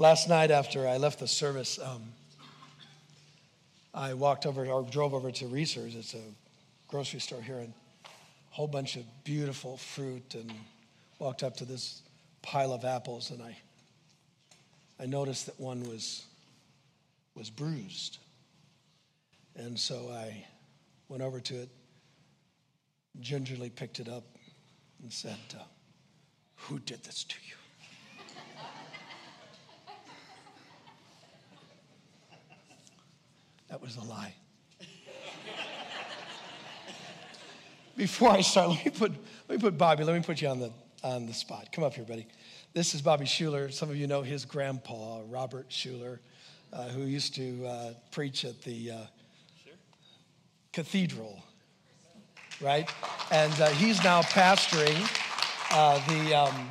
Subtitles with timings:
[0.00, 2.04] Last night, after I left the service, um,
[3.92, 5.96] I walked over or drove over to Reasor's.
[5.96, 6.22] It's a
[6.86, 7.72] grocery store here, and
[8.04, 8.08] a
[8.54, 10.52] whole bunch of beautiful fruit, and
[11.18, 12.02] walked up to this
[12.42, 13.58] pile of apples, and I,
[15.00, 16.24] I noticed that one was,
[17.34, 18.18] was bruised.
[19.56, 20.46] And so I
[21.08, 21.70] went over to it,
[23.18, 24.22] gingerly picked it up,
[25.02, 25.62] and said, uh,
[26.54, 27.57] Who did this to you?
[33.68, 34.34] That was a lie.
[37.96, 39.12] Before I start, let me put,
[39.48, 40.70] let me put Bobby, let me put you on the,
[41.02, 41.70] on the spot.
[41.72, 42.26] Come up here, buddy.
[42.72, 43.72] This is Bobby Schuller.
[43.72, 46.20] Some of you know his grandpa, Robert Schuller,
[46.72, 48.94] uh, who used to uh, preach at the uh,
[49.64, 49.74] sure.
[50.72, 51.42] cathedral,
[52.60, 52.88] right?
[53.32, 54.96] And uh, he's now pastoring
[55.72, 56.70] uh, the um,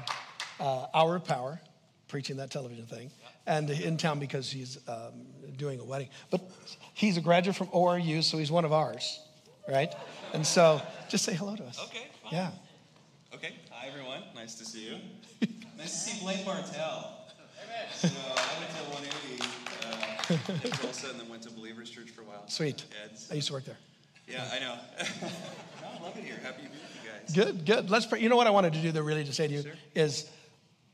[0.60, 1.60] uh, Hour of Power,
[2.08, 3.12] preaching that television thing,
[3.48, 5.26] and in town because he's um,
[5.58, 6.10] doing a wedding.
[6.30, 6.42] But
[6.94, 9.20] he's a graduate from ORU, so he's one of ours,
[9.68, 9.94] right?
[10.34, 11.80] And so just say hello to us.
[11.86, 12.06] Okay.
[12.24, 12.34] Fine.
[12.34, 12.52] Yeah.
[13.34, 13.56] Okay.
[13.72, 14.22] Hi, everyone.
[14.36, 14.98] Nice to see you.
[15.78, 17.14] nice to see Blake Bartell.
[17.94, 19.44] So I went to 180
[19.84, 22.48] uh, in Tulsa and then went to Believers Church for a while.
[22.48, 22.84] Sweet.
[23.32, 23.78] I used to work there.
[24.28, 24.76] Yeah, I know.
[25.82, 26.38] no, I love it here.
[26.44, 27.34] Happy to be with you guys.
[27.34, 27.90] Good, good.
[27.90, 28.20] Let's pray.
[28.20, 29.72] You know what I wanted to do there really to say to you sure.
[29.96, 30.30] is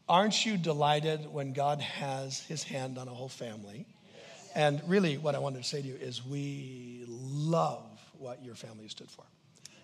[0.08, 3.86] aren't you delighted when God has his hand on a whole family?
[3.86, 4.52] Yes.
[4.56, 7.84] And really what I wanted to say to you is we love
[8.18, 9.24] what your family stood for.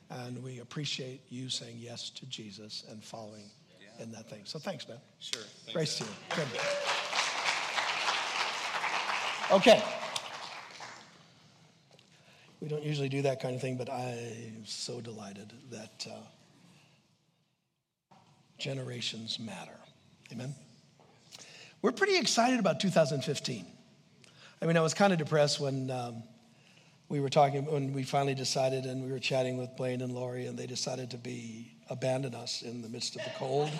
[0.10, 4.04] And we appreciate you saying yes to Jesus and following yeah.
[4.04, 4.42] in that thing.
[4.46, 4.98] So thanks, man.
[5.20, 5.42] Sure.
[5.42, 6.10] Thanks, Grace to you.
[6.36, 6.48] Good.
[9.52, 9.84] Okay.
[12.60, 16.16] We don't usually do that kind of thing, but I'm so delighted that uh,
[18.58, 19.78] generations matter.
[20.32, 20.54] Amen.
[21.82, 23.66] We're pretty excited about 2015.
[24.62, 26.22] I mean, I was kind of depressed when um,
[27.08, 30.46] we were talking when we finally decided and we were chatting with Blaine and Lori
[30.46, 33.72] and they decided to be abandon us in the midst of the cold.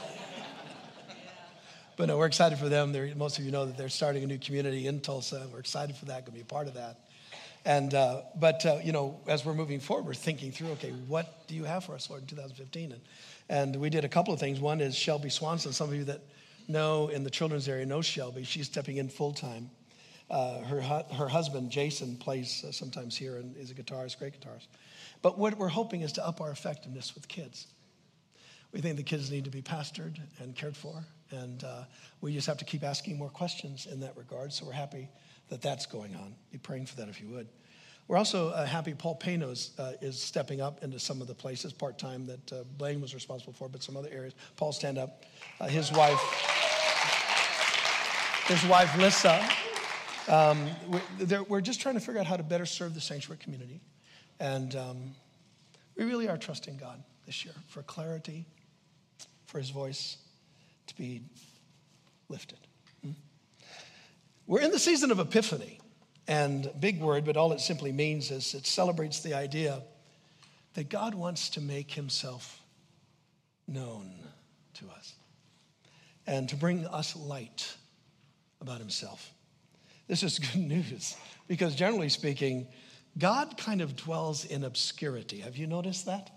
[1.98, 2.94] but no, we're excited for them.
[2.94, 5.48] They're, most of you know that they're starting a new community in Tulsa.
[5.54, 6.98] We're excited for that, going to be a part of that.
[7.64, 10.70] And uh, but uh, you know, as we're moving forward, we're thinking through.
[10.70, 12.94] Okay, what do you have for us, Lord, in 2015?
[12.94, 13.02] And
[13.50, 14.60] and we did a couple of things.
[14.60, 15.74] One is Shelby Swanson.
[15.74, 16.22] Some of you that
[16.70, 18.44] know in the children's area no Shelby.
[18.44, 19.70] She's stepping in full time
[20.30, 24.68] uh, her, her husband, Jason, plays uh, sometimes here and is a guitarist, great guitarist.
[25.22, 27.68] But what we're hoping is to up our effectiveness with kids.
[28.72, 31.86] We think the kids need to be pastored and cared for, and uh,
[32.22, 34.54] we just have to keep asking more questions in that regard.
[34.54, 35.10] So we're happy
[35.50, 36.36] that that's going on.
[36.52, 37.48] Be praying for that if you would.
[38.08, 41.74] We're also uh, happy Paul Panos uh, is stepping up into some of the places
[41.74, 44.34] part time that uh, Blaine was responsible for, but some other areas.
[44.56, 45.26] Paul, stand up.
[45.68, 46.20] His wife,
[48.50, 49.48] his wife Lissa,
[50.28, 50.68] um,
[51.48, 53.80] we're just trying to figure out how to better serve the sanctuary community.
[54.40, 54.98] And um,
[55.96, 58.48] we really are trusting God this year for clarity,
[59.46, 60.18] for his voice
[60.88, 61.22] to be
[62.28, 62.58] lifted.
[63.04, 63.12] Hmm?
[64.48, 65.80] We're in the season of Epiphany,
[66.28, 69.84] and big word, but all it simply means is it celebrates the idea
[70.74, 72.64] that God wants to make himself
[73.68, 74.12] known
[74.74, 75.14] to us
[76.26, 77.76] and to bring us light
[78.62, 79.34] about himself.
[80.08, 81.16] This is good news
[81.48, 82.68] because, generally speaking,
[83.18, 85.40] God kind of dwells in obscurity.
[85.40, 86.30] Have you noticed that?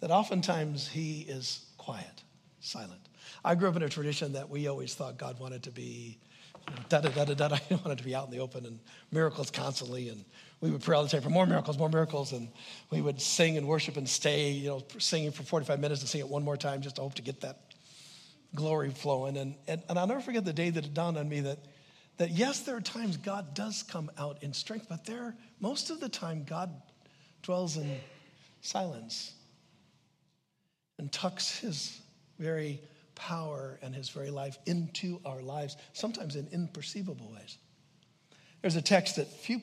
[0.00, 2.22] That oftentimes he is quiet,
[2.60, 3.00] silent.
[3.44, 6.18] I grew up in a tradition that we always thought God wanted to be
[6.88, 7.56] da da da da da.
[7.70, 8.78] I wanted to be out in the open and
[9.10, 10.08] miracles constantly.
[10.08, 10.24] And
[10.60, 12.32] we would pray all the time for more miracles, more miracles.
[12.32, 12.48] And
[12.90, 16.20] we would sing and worship and stay, you know, singing for 45 minutes and sing
[16.20, 17.65] it one more time just to hope to get that
[18.54, 19.36] glory flowing.
[19.36, 21.58] And, and, and I'll never forget the day that it dawned on me that
[22.18, 26.00] that yes, there are times God does come out in strength, but there, most of
[26.00, 26.70] the time, God
[27.42, 27.98] dwells in
[28.62, 29.34] silence
[30.98, 32.00] and tucks his
[32.38, 32.80] very
[33.14, 37.58] power and his very life into our lives, sometimes in imperceivable ways.
[38.62, 39.60] There's a text that few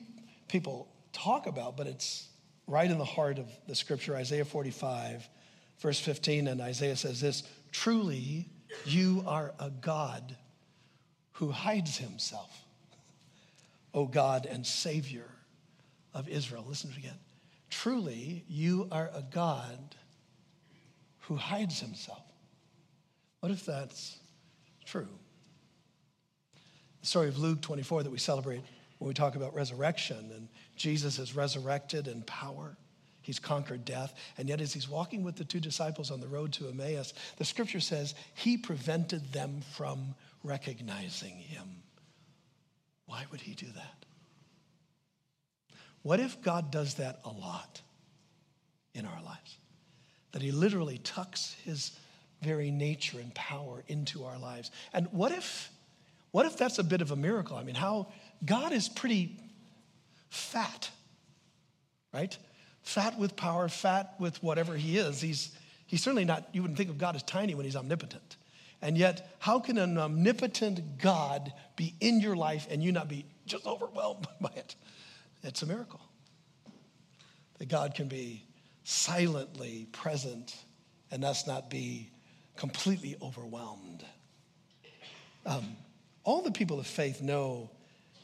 [0.48, 2.28] people talk about, but it's
[2.66, 5.28] right in the heart of the scripture, Isaiah 45,
[5.80, 6.46] verse 15.
[6.48, 7.42] And Isaiah says this
[7.72, 8.48] Truly,
[8.84, 10.36] you are a God
[11.32, 12.50] who hides himself,
[13.92, 15.30] O God and Savior
[16.12, 16.64] of Israel.
[16.68, 17.18] Listen to it again.
[17.70, 19.96] Truly, you are a God
[21.20, 22.22] who hides himself.
[23.40, 24.18] What if that's
[24.84, 25.08] true?
[27.00, 28.62] The story of Luke 24 that we celebrate
[28.98, 32.76] when we talk about resurrection and Jesus is resurrected in power.
[33.24, 34.14] He's conquered death.
[34.36, 37.44] And yet, as he's walking with the two disciples on the road to Emmaus, the
[37.44, 41.64] scripture says he prevented them from recognizing him.
[43.06, 44.04] Why would he do that?
[46.02, 47.80] What if God does that a lot
[48.92, 49.56] in our lives?
[50.32, 51.92] That he literally tucks his
[52.42, 54.70] very nature and power into our lives.
[54.92, 55.70] And what if
[56.30, 57.56] what if that's a bit of a miracle?
[57.56, 58.08] I mean, how
[58.44, 59.38] God is pretty
[60.28, 60.90] fat,
[62.12, 62.36] right?
[62.84, 65.20] Fat with power, fat with whatever he is.
[65.20, 68.36] He's, he's certainly not, you wouldn't think of God as tiny when he's omnipotent.
[68.82, 73.24] And yet, how can an omnipotent God be in your life and you not be
[73.46, 74.76] just overwhelmed by it?
[75.42, 76.00] It's a miracle.
[77.58, 78.44] That God can be
[78.82, 80.54] silently present
[81.10, 82.10] and us not be
[82.56, 84.04] completely overwhelmed.
[85.46, 85.76] Um,
[86.22, 87.70] all the people of faith know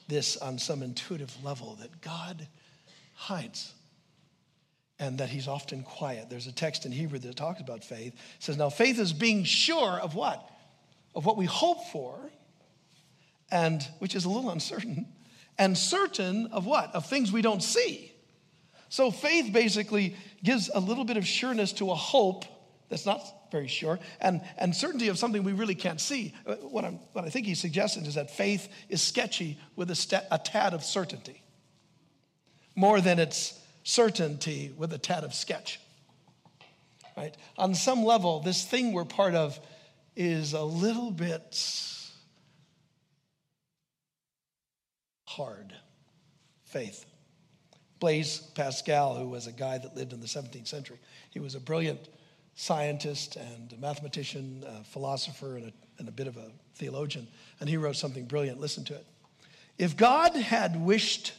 [0.09, 2.47] this on some intuitive level that God
[3.15, 3.73] hides
[5.00, 6.29] and that he's often quiet.
[6.29, 8.12] There's a text in Hebrew that talks about faith.
[8.12, 10.49] It says, Now faith is being sure of what?
[11.14, 12.14] Of what we hope for,
[13.50, 15.08] and which is a little uncertain,
[15.58, 16.94] and certain of what?
[16.94, 18.12] Of things we don't see.
[18.91, 22.44] So faith basically gives a little bit of sureness to a hope
[22.88, 26.35] that's not very sure, and, and certainty of something we really can't see.
[26.47, 29.94] Uh, what, I'm, what I think he's suggesting is that faith is sketchy with a,
[29.94, 31.43] st- a tad of certainty,
[32.76, 35.81] more than it's certainty with a tad of sketch.
[37.17, 37.37] Right?
[37.59, 39.59] On some level, this thing we're part of
[40.17, 41.59] is a little bit
[45.27, 45.75] hard.
[46.65, 47.05] Faith.
[47.99, 50.99] Blaise Pascal, who was a guy that lived in the 17th century,
[51.31, 52.09] he was a brilliant
[52.55, 57.29] scientist and mathematician, philosopher, and a, and a bit of a theologian.
[57.61, 58.61] And he wrote something brilliant.
[58.61, 59.06] Listen to it.
[59.79, 61.35] If God had wished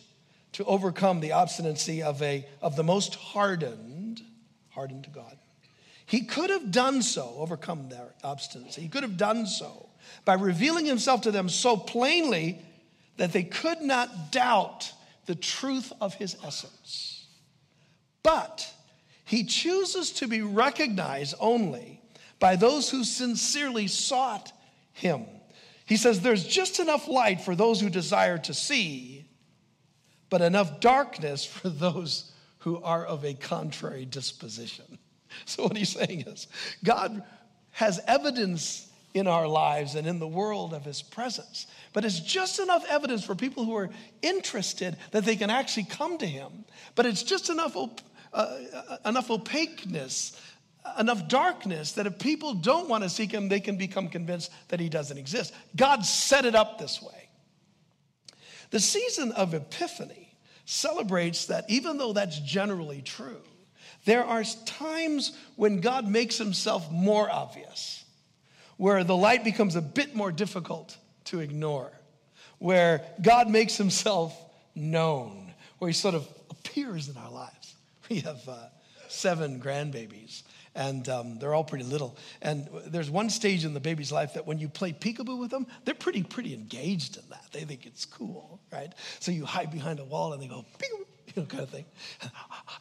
[0.53, 4.21] to overcome the obstinacy of, a, of the most hardened,
[4.69, 5.37] hardened to God,
[6.05, 8.81] he could have done so, overcome their obstinacy.
[8.81, 9.87] He could have done so
[10.25, 12.59] by revealing himself to them so plainly
[13.17, 14.91] that they could not doubt
[15.25, 17.27] the truth of his essence.
[18.23, 18.69] But
[19.23, 22.01] he chooses to be recognized only
[22.39, 24.51] by those who sincerely sought
[24.93, 25.25] him.
[25.85, 29.20] He says there's just enough light for those who desire to see,
[30.31, 34.97] but enough darkness for those who are of a contrary disposition.
[35.45, 36.47] So, what he's saying is,
[36.83, 37.23] God
[37.71, 41.67] has evidence in our lives and in the world of his presence.
[41.93, 43.89] But it's just enough evidence for people who are
[44.21, 46.65] interested that they can actually come to him.
[46.95, 48.01] But it's just enough op-
[48.33, 50.37] uh, uh, enough opaqueness,
[50.99, 54.81] enough darkness that if people don't want to seek him, they can become convinced that
[54.81, 55.53] he doesn't exist.
[55.77, 57.20] God set it up this way.
[58.71, 60.33] The season of Epiphany
[60.65, 63.41] celebrates that even though that's generally true,
[64.05, 68.03] there are times when God makes himself more obvious,
[68.77, 71.91] where the light becomes a bit more difficult to ignore,
[72.57, 74.35] where God makes himself
[74.73, 77.75] known, where he sort of appears in our lives.
[78.09, 78.57] We have uh,
[79.07, 80.43] seven grandbabies,
[80.75, 82.17] and um, they're all pretty little.
[82.41, 85.67] And there's one stage in the baby's life that when you play peekaboo with them,
[85.85, 87.45] they're pretty, pretty engaged in that.
[87.51, 88.93] They think it's cool, right?
[89.19, 91.85] So you hide behind a wall and they go, peekaboo, you know, kind of thing.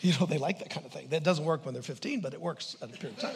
[0.03, 1.09] You know, they like that kind of thing.
[1.09, 3.35] That doesn't work when they're 15, but it works at a period of time.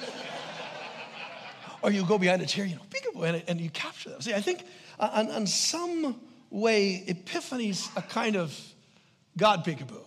[1.82, 4.22] or you go behind a chair, you know, peekaboo, and, and you capture them.
[4.22, 4.64] See, I think
[4.98, 6.18] uh, on, on some
[6.48, 8.58] way, Epiphany's a kind of
[9.36, 10.06] God peekaboo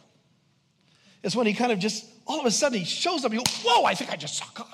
[1.21, 3.31] It's when he kind of just, all of a sudden, he shows up.
[3.31, 4.67] You go, whoa, I think I just saw God.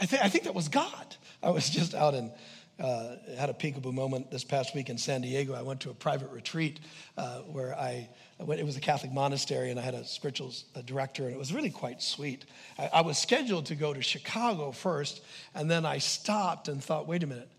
[0.00, 1.16] I, th- I think that was God.
[1.42, 2.32] I was just out and
[2.80, 5.54] uh, had a peekaboo moment this past week in San Diego.
[5.54, 6.80] I went to a private retreat
[7.18, 10.52] uh, where I, went, it was a Catholic monastery, and I had a spiritual
[10.84, 12.46] director, and it was really quite sweet.
[12.78, 15.22] I, I was scheduled to go to Chicago first,
[15.54, 17.50] and then I stopped and thought, wait a minute,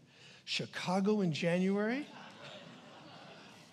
[0.45, 2.07] Chicago in January?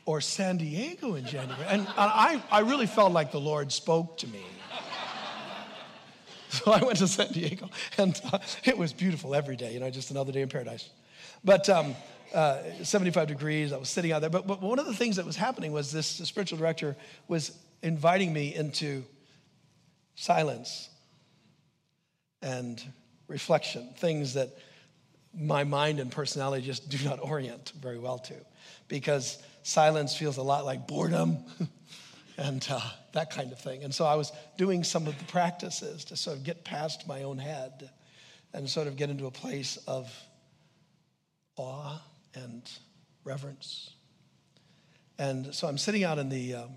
[0.05, 1.65] or San Diego in January.
[1.69, 4.45] And I, I really felt like the Lord spoke to me.
[6.65, 9.89] So I went to San Diego, and uh, it was beautiful every day, you know,
[9.89, 10.91] just another day in paradise.
[11.43, 11.95] But um,
[12.35, 14.29] uh, 75 degrees, I was sitting out there.
[14.29, 16.95] But, but one of the things that was happening was this spiritual director
[17.27, 19.03] was inviting me into
[20.15, 20.91] silence
[22.43, 22.83] and
[23.29, 24.51] reflection, things that
[25.35, 28.35] my mind and personality just do not orient very well to.
[28.89, 31.39] Because silence feels a lot like boredom
[32.39, 32.81] and uh,
[33.13, 33.85] that kind of thing.
[33.85, 37.23] And so I was doing some of the practices to sort of get past my
[37.23, 37.91] own head
[38.55, 40.13] and sort of get into a place of
[41.57, 42.01] awe
[42.35, 42.63] and
[43.25, 43.91] reverence.
[45.19, 46.71] And so I'm sitting out in the, um,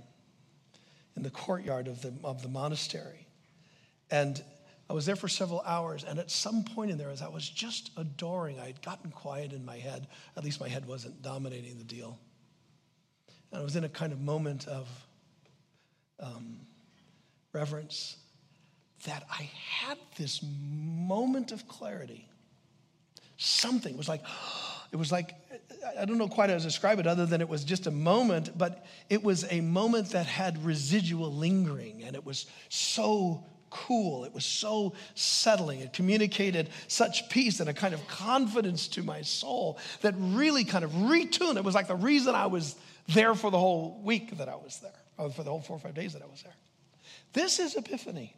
[1.16, 3.28] in the courtyard of the, of the monastery.
[4.12, 4.42] And
[4.90, 7.50] I was there for several hours, and at some point in there, as I was
[7.50, 10.08] just adoring, I had gotten quiet in my head.
[10.38, 12.20] At least my head wasn't dominating the deal.
[13.52, 14.88] And I was in a kind of moment of
[16.20, 16.60] um,
[17.54, 18.18] reverence
[19.06, 22.28] that I had this moment of clarity.
[23.38, 24.22] Something was like,
[24.92, 25.36] it was like,
[26.00, 28.58] I don't know quite how to describe it other than it was just a moment,
[28.58, 34.24] but it was a moment that had residual lingering, and it was so cool.
[34.24, 35.82] It was so settling.
[35.82, 40.86] It communicated such peace and a kind of confidence to my soul that really kind
[40.86, 41.58] of retuned.
[41.58, 42.76] It was like the reason I was
[43.10, 45.94] there for the whole week that I was there, for the whole four or five
[45.94, 46.56] days that I was there.
[47.34, 48.36] This is Epiphany.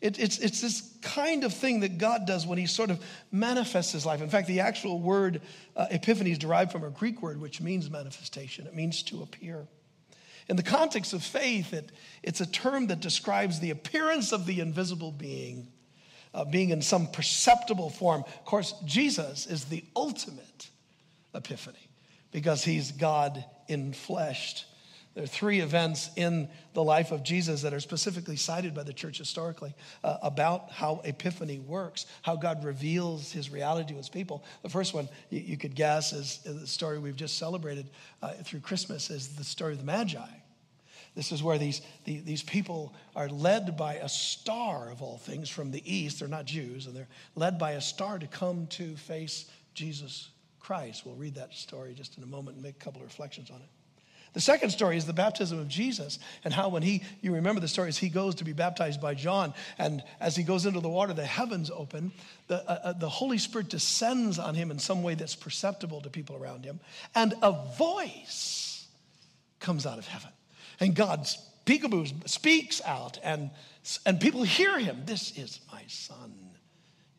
[0.00, 3.92] It, it's, it's this kind of thing that God does when He sort of manifests
[3.92, 4.22] His life.
[4.22, 5.40] In fact, the actual word
[5.76, 9.66] uh, epiphany is derived from a Greek word which means manifestation, it means to appear.
[10.48, 14.60] In the context of faith, it, it's a term that describes the appearance of the
[14.60, 15.68] invisible being,
[16.32, 18.22] uh, being in some perceptible form.
[18.22, 20.70] Of course, Jesus is the ultimate
[21.34, 21.90] epiphany
[22.30, 24.64] because he's God in flesh.
[25.18, 28.92] There are three events in the life of Jesus that are specifically cited by the
[28.92, 34.44] church historically uh, about how Epiphany works, how God reveals his reality to his people.
[34.62, 37.90] The first one you, you could guess is, the story we've just celebrated
[38.22, 40.20] uh, through Christmas, is the story of the Magi.
[41.16, 45.48] This is where these, the, these people are led by a star of all things
[45.48, 46.20] from the east.
[46.20, 50.28] They're not Jews, and they're led by a star to come to face Jesus
[50.60, 51.04] Christ.
[51.04, 53.56] We'll read that story just in a moment and make a couple of reflections on
[53.56, 53.68] it.
[54.38, 57.66] The second story is the baptism of Jesus and how when he, you remember the
[57.66, 60.88] story, as he goes to be baptized by John, and as he goes into the
[60.88, 62.12] water, the heavens open,
[62.46, 66.08] the, uh, uh, the Holy Spirit descends on him in some way that's perceptible to
[66.08, 66.78] people around him,
[67.16, 68.86] and a voice
[69.58, 70.30] comes out of heaven.
[70.78, 71.26] And God
[71.66, 73.50] peekaboo speaks out, and,
[74.06, 75.02] and people hear him.
[75.04, 76.47] This is my son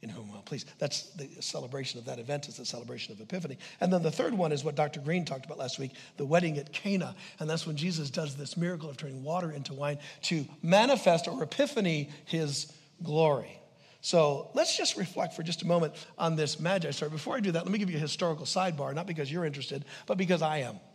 [0.02, 0.66] in whom well please.
[0.78, 3.58] That's the celebration of that event, is the celebration of Epiphany.
[3.82, 5.02] And then the third one is what Dr.
[5.02, 7.16] Green talked about last week, the wedding at Cana.
[7.40, 11.44] And that's when Jesus does this miracle of turning water into wine to manifest or
[11.44, 12.72] epiphany his
[13.04, 13.60] glory.
[14.02, 17.12] So let's just reflect for just a moment on this Magi story.
[17.12, 19.84] Before I do that, let me give you a historical sidebar, not because you're interested,
[20.06, 20.80] but because I am.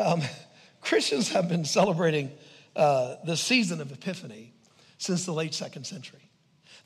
[0.00, 0.22] Um,
[0.80, 2.30] Christians have been celebrating
[2.76, 4.52] uh, the season of Epiphany
[4.96, 6.27] since the late second century.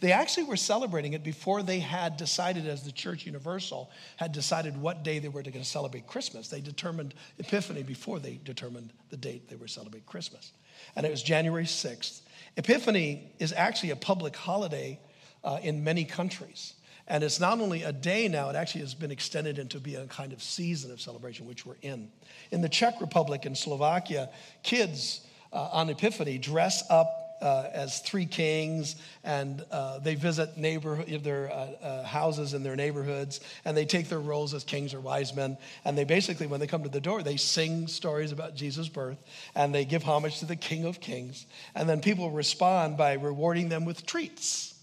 [0.02, 4.76] They actually were celebrating it before they had decided, as the Church Universal had decided
[4.76, 6.49] what day they were going to celebrate Christmas.
[6.49, 10.50] They determined Epiphany before they determined the date they were celebrating Christmas.
[10.97, 12.23] And it was January 6th.
[12.56, 14.99] Epiphany is actually a public holiday
[15.44, 16.75] uh, in many countries.
[17.06, 20.06] And it's not only a day now, it actually has been extended into be a
[20.06, 22.11] kind of season of celebration, which we're in.
[22.50, 24.30] In the Czech Republic and Slovakia,
[24.64, 25.21] kids
[25.52, 31.50] uh, on Epiphany dress up uh, as three kings, and uh, they visit neighborhood, their
[31.50, 35.34] uh, uh, houses in their neighborhoods, and they take their roles as kings or wise
[35.34, 35.58] men.
[35.84, 39.22] And they basically, when they come to the door, they sing stories about Jesus' birth,
[39.54, 41.46] and they give homage to the King of Kings.
[41.75, 44.75] And then people respond by rewarding them with treats.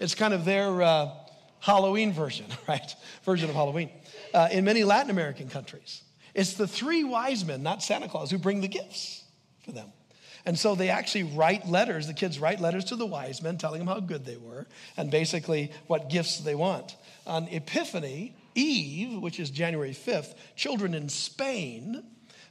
[0.00, 1.10] It's kind of their uh,
[1.60, 2.94] Halloween version, right?
[3.22, 3.90] Version of Halloween.
[4.34, 6.02] Uh, in many Latin American countries,
[6.34, 9.22] it's the three wise men, not Santa Claus, who bring the gifts
[9.64, 9.92] for them.
[10.46, 12.06] And so they actually write letters.
[12.06, 15.10] The kids write letters to the wise men telling them how good they were and
[15.10, 16.96] basically what gifts they want.
[17.26, 22.04] On Epiphany, Eve, which is January 5th, children in Spain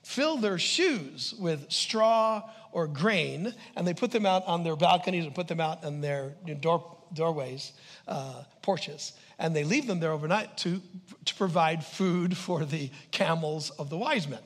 [0.04, 5.26] fill their shoes with straw or grain and they put them out on their balconies
[5.26, 7.72] and put them out in their door, doorways,
[8.10, 9.14] uh, porches.
[9.40, 10.82] And they leave them there overnight to,
[11.24, 14.42] to provide food for the camels of the wise men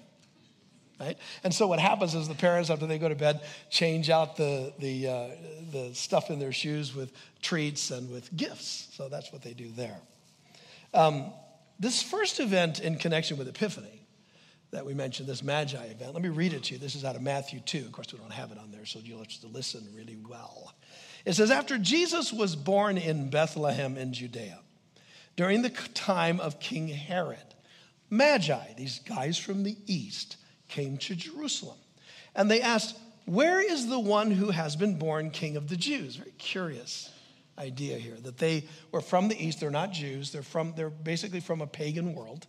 [1.00, 1.18] right?
[1.44, 4.74] And so what happens is the parents, after they go to bed, change out the,
[4.80, 5.28] the, uh,
[5.72, 8.88] the stuff in their shoes with treats and with gifts.
[8.92, 10.00] So that's what they do there.
[10.94, 11.32] Um,
[11.80, 14.02] this first event in connection with Epiphany
[14.72, 16.80] that we mentioned, this Magi event, let me read it to you.
[16.80, 17.80] This is out of Matthew 2.
[17.80, 20.74] Of course, we don't have it on there, so you'll have to listen really well.
[21.26, 24.60] It says, After Jesus was born in Bethlehem in Judea,
[25.36, 27.38] during the time of King Herod,
[28.10, 30.38] Magi, these guys from the east,
[30.70, 31.78] came to Jerusalem.
[32.36, 36.16] And they asked, Where is the one who has been born king of the Jews?
[36.16, 37.12] Very curious
[37.58, 39.60] idea here that they were from the east.
[39.60, 42.48] They're not Jews, they're, from, they're basically from a pagan world.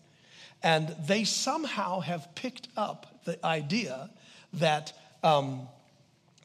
[0.63, 4.11] And they somehow have picked up the idea
[4.55, 5.69] that um,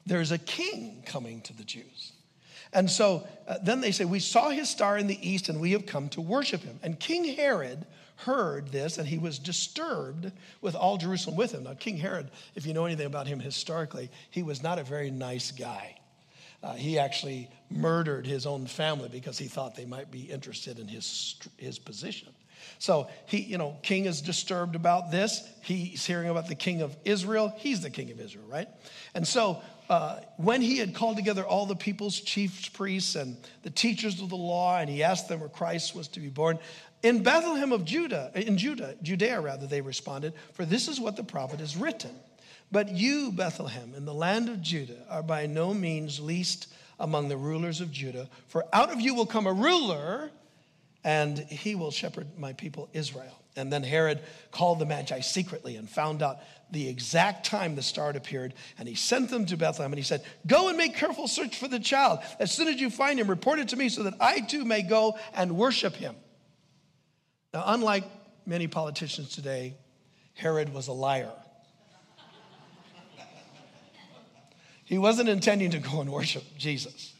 [0.05, 2.13] there's a king coming to the Jews.
[2.73, 5.71] And so uh, then they say, We saw his star in the east and we
[5.71, 6.79] have come to worship him.
[6.83, 7.85] And King Herod
[8.17, 10.31] heard this and he was disturbed
[10.61, 11.63] with all Jerusalem with him.
[11.63, 15.11] Now, King Herod, if you know anything about him historically, he was not a very
[15.11, 15.97] nice guy.
[16.63, 20.87] Uh, he actually murdered his own family because he thought they might be interested in
[20.87, 22.29] his, his position.
[22.79, 25.47] So he, you know, king is disturbed about this.
[25.61, 27.53] He's hearing about the king of Israel.
[27.57, 28.67] He's the king of Israel, right?
[29.13, 33.69] And so uh, when he had called together all the people's chief priests and the
[33.69, 36.59] teachers of the law, and he asked them where Christ was to be born,
[37.03, 41.23] in Bethlehem of Judah, in Judah, Judea rather, they responded, for this is what the
[41.23, 42.15] prophet has written.
[42.71, 47.37] But you, Bethlehem, in the land of Judah, are by no means least among the
[47.37, 50.31] rulers of Judah, for out of you will come a ruler
[51.03, 53.39] and he will shepherd my people Israel.
[53.55, 54.21] And then Herod
[54.51, 56.39] called the Magi secretly and found out
[56.71, 58.53] the exact time the star appeared.
[58.77, 61.67] And he sent them to Bethlehem and he said, Go and make careful search for
[61.67, 62.19] the child.
[62.39, 64.81] As soon as you find him, report it to me so that I too may
[64.81, 66.15] go and worship him.
[67.53, 68.03] Now, unlike
[68.45, 69.75] many politicians today,
[70.33, 71.31] Herod was a liar.
[74.83, 77.14] he wasn't intending to go and worship Jesus.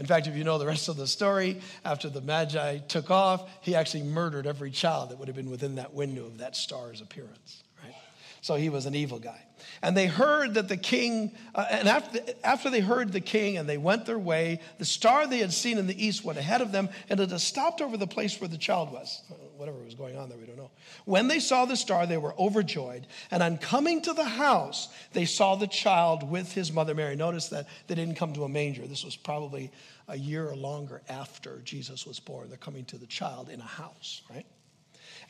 [0.00, 3.46] In fact, if you know the rest of the story, after the Magi took off,
[3.60, 7.02] he actually murdered every child that would have been within that window of that star's
[7.02, 7.94] appearance, right?
[8.40, 9.44] So he was an evil guy.
[9.82, 13.68] And they heard that the king, uh, and after, after they heard the king and
[13.68, 16.72] they went their way, the star they had seen in the east went ahead of
[16.72, 19.20] them and it had stopped over the place where the child was.
[19.60, 20.70] Whatever was going on there, we don't know.
[21.04, 23.06] When they saw the star, they were overjoyed.
[23.30, 27.14] And on coming to the house, they saw the child with his mother Mary.
[27.14, 28.86] Notice that they didn't come to a manger.
[28.86, 29.70] This was probably
[30.08, 32.48] a year or longer after Jesus was born.
[32.48, 34.46] They're coming to the child in a house, right?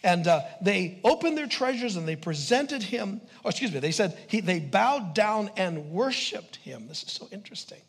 [0.04, 3.90] And uh, they opened their treasures and they presented him, or oh, excuse me, they
[3.90, 6.86] said he, they bowed down and worshiped him.
[6.86, 7.82] This is so interesting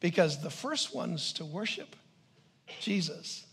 [0.00, 1.94] because the first ones to worship
[2.80, 3.46] Jesus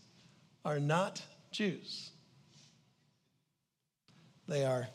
[0.64, 2.10] are not Jews,
[4.48, 4.88] they are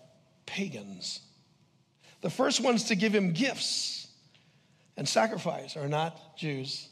[0.46, 1.22] pagans.
[2.22, 4.08] The first ones to give him gifts
[4.98, 6.90] and sacrifice are not Jews,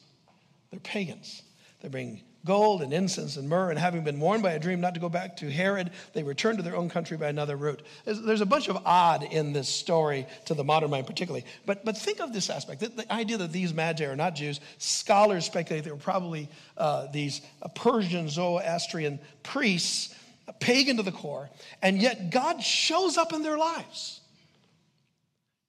[0.69, 1.41] they're pagans.
[1.81, 4.93] They bring gold and incense and myrrh, and having been warned by a dream not
[4.93, 7.81] to go back to Herod, they returned to their own country by another route.
[8.05, 11.45] There's, there's a bunch of odd in this story to the modern mind, particularly.
[11.65, 14.59] But, but think of this aspect the, the idea that these magi are not Jews.
[14.77, 17.41] Scholars speculate they were probably uh, these
[17.73, 20.13] Persian Zoroastrian priests,
[20.59, 21.49] pagan to the core,
[21.81, 24.21] and yet God shows up in their lives,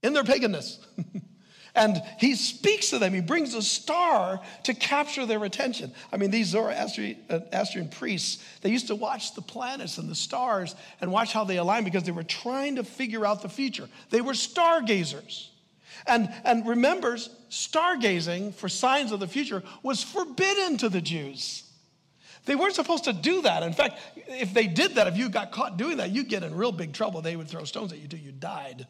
[0.02, 0.78] in their paganness.
[1.76, 3.12] And he speaks to them.
[3.12, 5.92] He brings a star to capture their attention.
[6.10, 10.74] I mean, these Zoroastrian uh, priests, they used to watch the planets and the stars
[11.02, 13.90] and watch how they align because they were trying to figure out the future.
[14.08, 15.50] They were stargazers.
[16.06, 17.16] And, and remember,
[17.50, 21.62] stargazing for signs of the future was forbidden to the Jews.
[22.46, 23.62] They weren't supposed to do that.
[23.62, 26.54] In fact, if they did that, if you got caught doing that, you'd get in
[26.54, 27.20] real big trouble.
[27.20, 28.86] They would throw stones at you till you died.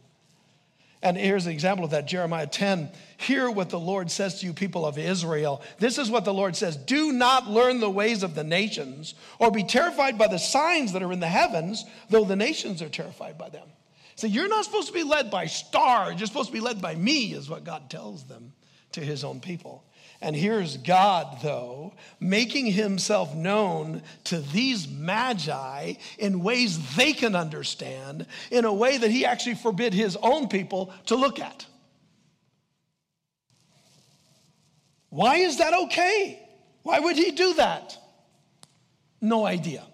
[1.06, 2.90] And here's an example of that Jeremiah 10.
[3.18, 5.62] Hear what the Lord says to you, people of Israel.
[5.78, 9.52] This is what the Lord says Do not learn the ways of the nations, or
[9.52, 13.38] be terrified by the signs that are in the heavens, though the nations are terrified
[13.38, 13.68] by them.
[14.16, 16.96] So you're not supposed to be led by stars, you're supposed to be led by
[16.96, 18.52] me, is what God tells them
[18.90, 19.84] to his own people.
[20.26, 28.26] And here's God, though, making himself known to these magi in ways they can understand,
[28.50, 31.64] in a way that he actually forbid his own people to look at.
[35.10, 36.42] Why is that okay?
[36.82, 37.96] Why would he do that?
[39.20, 39.84] No idea.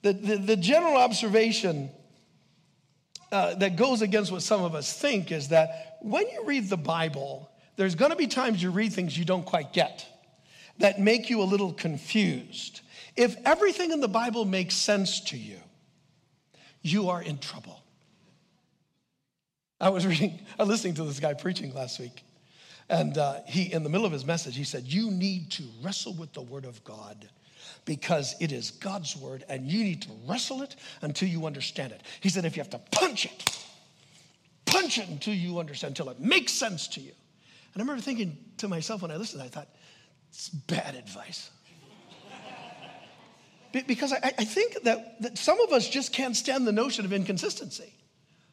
[0.00, 1.90] The, the, the general observation
[3.30, 6.78] uh, that goes against what some of us think is that when you read the
[6.78, 10.04] Bible, there's going to be times you read things you don't quite get
[10.78, 12.80] that make you a little confused.
[13.14, 15.58] If everything in the Bible makes sense to you,
[16.82, 17.80] you are in trouble.
[19.80, 22.24] I was reading, I was listening to this guy preaching last week,
[22.88, 26.14] and uh, he, in the middle of his message, he said, "You need to wrestle
[26.14, 27.28] with the Word of God."
[27.84, 32.02] Because it is God's word and you need to wrestle it until you understand it.
[32.20, 33.58] He said, if you have to punch it,
[34.66, 37.12] punch it until you understand, until it makes sense to you.
[37.78, 39.68] I remember thinking to myself when I listened, I thought,
[40.30, 41.50] it's bad advice.
[43.86, 47.12] because I, I think that, that some of us just can't stand the notion of
[47.12, 47.92] inconsistency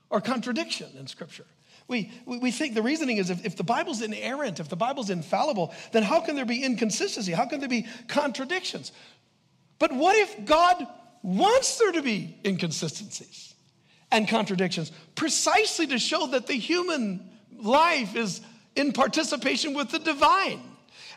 [0.10, 1.46] or contradiction in Scripture.
[1.88, 5.74] We, we think the reasoning is if, if the Bible's inerrant, if the Bible's infallible,
[5.92, 7.32] then how can there be inconsistency?
[7.32, 8.92] How can there be contradictions?
[9.78, 10.88] But what if God
[11.22, 13.54] wants there to be inconsistencies
[14.12, 18.42] and contradictions precisely to show that the human life is
[18.76, 20.62] in participation with the divine.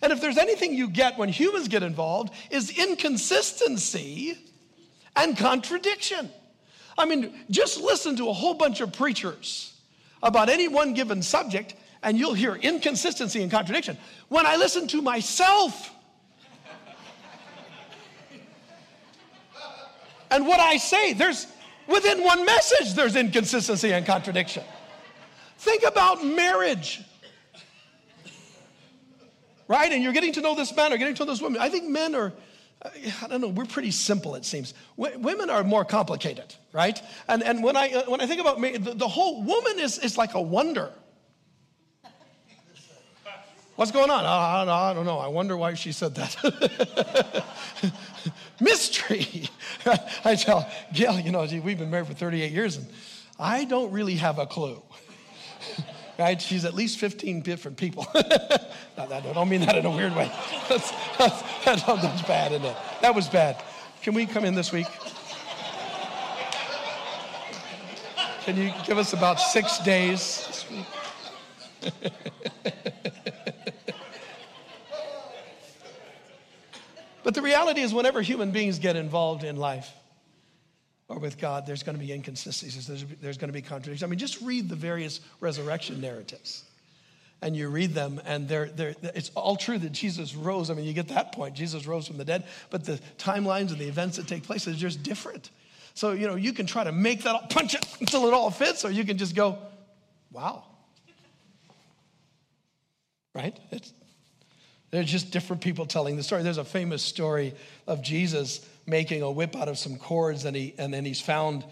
[0.00, 4.38] And if there's anything you get when humans get involved, is inconsistency
[5.16, 6.30] and contradiction.
[6.96, 9.74] I mean, just listen to a whole bunch of preachers
[10.22, 13.96] about any one given subject, and you'll hear inconsistency and contradiction.
[14.28, 15.92] When I listen to myself,
[20.30, 21.46] and what I say, there's
[21.86, 24.62] within one message, there's inconsistency and contradiction.
[25.58, 27.00] Think about marriage
[29.68, 29.92] right?
[29.92, 31.60] And you're getting to know this man or getting to know this woman.
[31.60, 32.32] I think men are,
[32.82, 34.74] I don't know, we're pretty simple, it seems.
[34.98, 37.00] W- women are more complicated, right?
[37.28, 39.98] And, and when, I, uh, when I think about me, the, the whole woman is,
[39.98, 40.90] is like a wonder.
[43.76, 44.24] What's going on?
[44.24, 45.18] I, don't know.
[45.18, 47.44] I wonder why she said that.
[48.60, 49.48] Mystery.
[50.24, 52.88] I tell Gail, you know, we've been married for 38 years, and
[53.38, 54.82] I don't really have a clue
[56.18, 56.40] right?
[56.42, 58.06] She's at least 15 different people.
[58.14, 60.30] I don't mean that in a weird way.
[60.68, 61.42] That's, that's,
[61.82, 62.76] that's bad, isn't it?
[63.00, 63.62] That was bad.
[64.02, 64.86] Can we come in this week?
[68.44, 70.66] Can you give us about six days this
[72.02, 72.12] week?
[77.24, 79.90] but the reality is, whenever human beings get involved in life,
[81.08, 84.02] or with God, there's going to be inconsistencies, there's, there's going to be contradictions.
[84.02, 86.64] I mean, just read the various resurrection narratives.
[87.40, 90.70] And you read them, and they're, they're, it's all true that Jesus rose.
[90.70, 91.54] I mean, you get that point.
[91.54, 94.72] Jesus rose from the dead, but the timelines and the events that take place are
[94.72, 95.50] just different.
[95.94, 98.50] So, you know, you can try to make that, all, punch it until it all
[98.50, 99.56] fits, or you can just go,
[100.32, 100.64] wow.
[103.34, 103.56] Right?
[103.70, 103.92] It's,
[104.90, 106.42] they're just different people telling the story.
[106.42, 107.54] There's a famous story
[107.86, 111.64] of Jesus making a whip out of some cords, and, he, and then he's found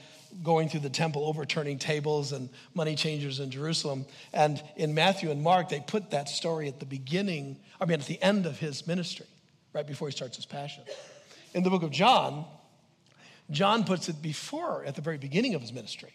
[0.42, 4.04] going through the temple, overturning tables and money changers in Jerusalem.
[4.32, 8.06] And in Matthew and Mark, they put that story at the beginning, I mean, at
[8.06, 9.26] the end of his ministry,
[9.72, 10.84] right before he starts his passion.
[11.54, 12.44] In the book of John,
[13.50, 16.12] John puts it before, at the very beginning of his ministry.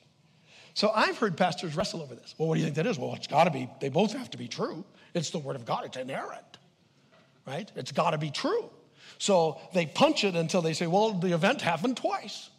[0.73, 2.35] So I've heard pastors wrestle over this.
[2.37, 2.99] Well, what do you think that is?
[2.99, 4.85] Well, it's got to be, they both have to be true.
[5.13, 6.57] It's the word of God, it's inerrant,
[7.47, 7.69] right?
[7.75, 8.69] It's got to be true.
[9.21, 12.49] So they punch it until they say, well, the event happened twice.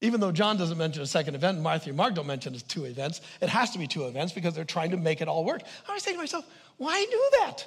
[0.00, 3.20] Even though John doesn't mention a second event, Matthew and Mark don't mention two events,
[3.40, 5.62] it has to be two events because they're trying to make it all work.
[5.88, 6.46] I was thinking to myself,
[6.78, 7.64] why do that?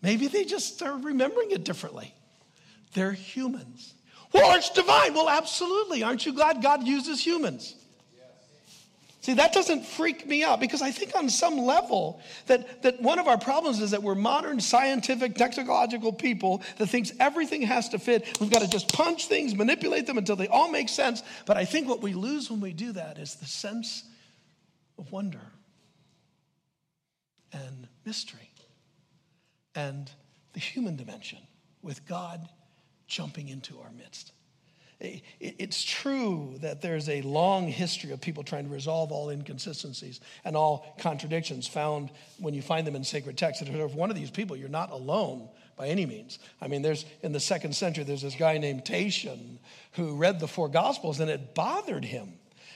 [0.00, 2.14] Maybe they just are remembering it differently.
[2.94, 3.92] They're humans.
[4.32, 5.12] Well, it's divine.
[5.12, 6.02] Well, absolutely.
[6.02, 7.74] Aren't you glad God uses humans?
[9.22, 13.20] See, that doesn't freak me out because I think on some level that, that one
[13.20, 18.00] of our problems is that we're modern scientific, technological people that thinks everything has to
[18.00, 18.40] fit.
[18.40, 21.22] We've got to just punch things, manipulate them until they all make sense.
[21.46, 24.02] But I think what we lose when we do that is the sense
[24.98, 25.52] of wonder
[27.52, 28.50] and mystery
[29.76, 30.10] and
[30.52, 31.38] the human dimension
[31.80, 32.48] with God
[33.06, 34.32] jumping into our midst.
[35.40, 40.56] It's true that there's a long history of people trying to resolve all inconsistencies and
[40.56, 43.66] all contradictions found when you find them in sacred texts.
[43.66, 46.38] And if one of these people, you're not alone by any means.
[46.60, 49.58] I mean, there's in the second century, there's this guy named Tatian
[49.92, 52.34] who read the four gospels and it bothered him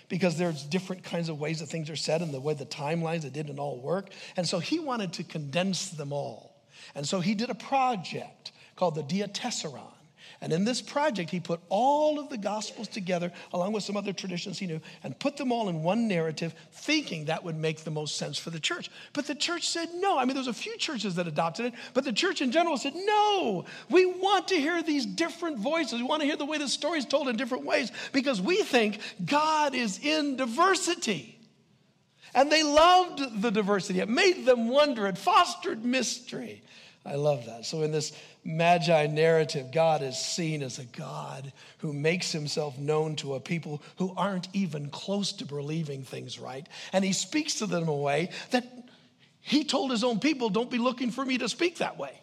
[0.09, 3.25] because there's different kinds of ways that things are said and the way the timelines
[3.25, 4.11] it didn't all work.
[4.37, 6.57] And so he wanted to condense them all.
[6.97, 9.93] And so he did a project called the Diatessaron.
[10.41, 14.13] And in this project, he put all of the Gospels together, along with some other
[14.13, 17.91] traditions he knew, and put them all in one narrative, thinking that would make the
[17.91, 18.91] most sense for the church.
[19.15, 20.19] But the church said no.
[20.19, 22.95] I mean, there's a few churches that adopted it, but the church in general said
[22.95, 23.65] no.
[23.89, 26.01] We want to hear these different voices.
[26.01, 28.63] We want to hear the way the story is told in different ways because we
[28.63, 31.33] think God is in diversity.
[32.35, 34.01] And they loved the diversity.
[34.01, 35.07] It made them wonder.
[35.07, 36.63] It fostered mystery.
[37.07, 37.65] I love that.
[37.65, 38.13] So, in this
[38.47, 43.83] Magi narrative, God is seen as a God who makes himself known to a people
[43.97, 46.67] who aren't even close to believing things right.
[46.93, 48.65] And he speaks to them in a way that
[49.41, 52.21] he told his own people, Don't be looking for me to speak that way.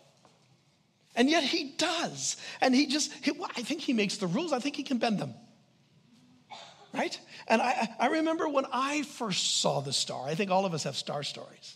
[1.15, 2.37] And yet he does.
[2.61, 5.19] And he just, he, I think he makes the rules, I think he can bend
[5.19, 5.33] them.
[6.93, 7.19] Right?
[7.47, 10.83] And I, I remember when I first saw the star, I think all of us
[10.83, 11.75] have star stories.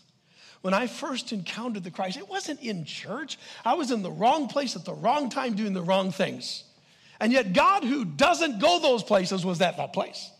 [0.62, 3.38] When I first encountered the Christ, it wasn't in church.
[3.64, 6.64] I was in the wrong place at the wrong time doing the wrong things.
[7.20, 10.30] And yet, God, who doesn't go those places, was at that place.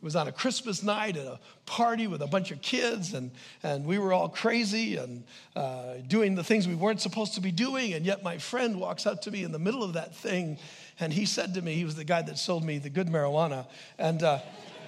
[0.00, 3.30] It was on a Christmas night at a party with a bunch of kids, and,
[3.62, 7.52] and we were all crazy and uh, doing the things we weren't supposed to be
[7.52, 7.92] doing.
[7.92, 10.58] And yet, my friend walks up to me in the middle of that thing,
[10.98, 13.66] and he said to me, he was the guy that sold me the good marijuana.
[13.98, 14.38] And uh,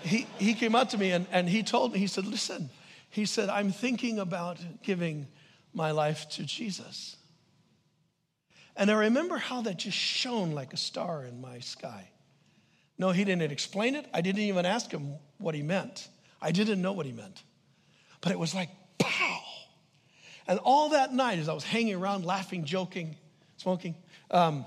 [0.02, 2.70] he, he came up to me and, and he told me, he said, Listen,
[3.12, 5.26] he said, I'm thinking about giving
[5.74, 7.14] my life to Jesus.
[8.74, 12.08] And I remember how that just shone like a star in my sky.
[12.96, 14.06] No, he didn't explain it.
[14.14, 16.08] I didn't even ask him what he meant.
[16.40, 17.42] I didn't know what he meant.
[18.22, 19.40] But it was like, pow.
[20.48, 23.16] And all that night, as I was hanging around, laughing, joking,
[23.58, 23.94] smoking,
[24.30, 24.64] um,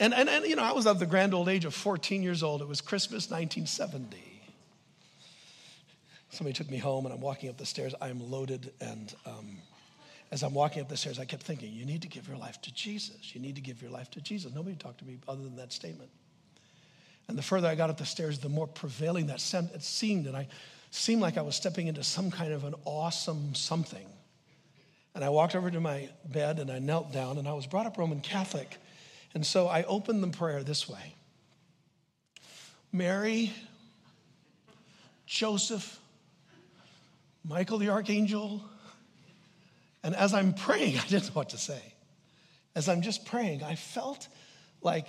[0.00, 2.42] and, and, and, you know, I was of the grand old age of 14 years
[2.42, 2.62] old.
[2.62, 4.27] It was Christmas 1970.
[6.38, 7.96] Somebody took me home, and I'm walking up the stairs.
[8.00, 9.58] I'm loaded, and um,
[10.30, 12.62] as I'm walking up the stairs, I kept thinking, you need to give your life
[12.62, 13.34] to Jesus.
[13.34, 14.54] You need to give your life to Jesus.
[14.54, 16.10] Nobody talked to me other than that statement.
[17.26, 19.42] And the further I got up the stairs, the more prevailing that
[19.74, 20.28] it seemed.
[20.28, 20.46] And I
[20.92, 24.06] seemed like I was stepping into some kind of an awesome something.
[25.16, 27.86] And I walked over to my bed and I knelt down, and I was brought
[27.86, 28.76] up Roman Catholic.
[29.34, 31.16] And so I opened the prayer this way
[32.92, 33.52] Mary,
[35.26, 35.98] Joseph,
[37.48, 38.62] Michael the Archangel.
[40.02, 41.80] And as I'm praying, I didn't know what to say.
[42.74, 44.28] As I'm just praying, I felt
[44.82, 45.08] like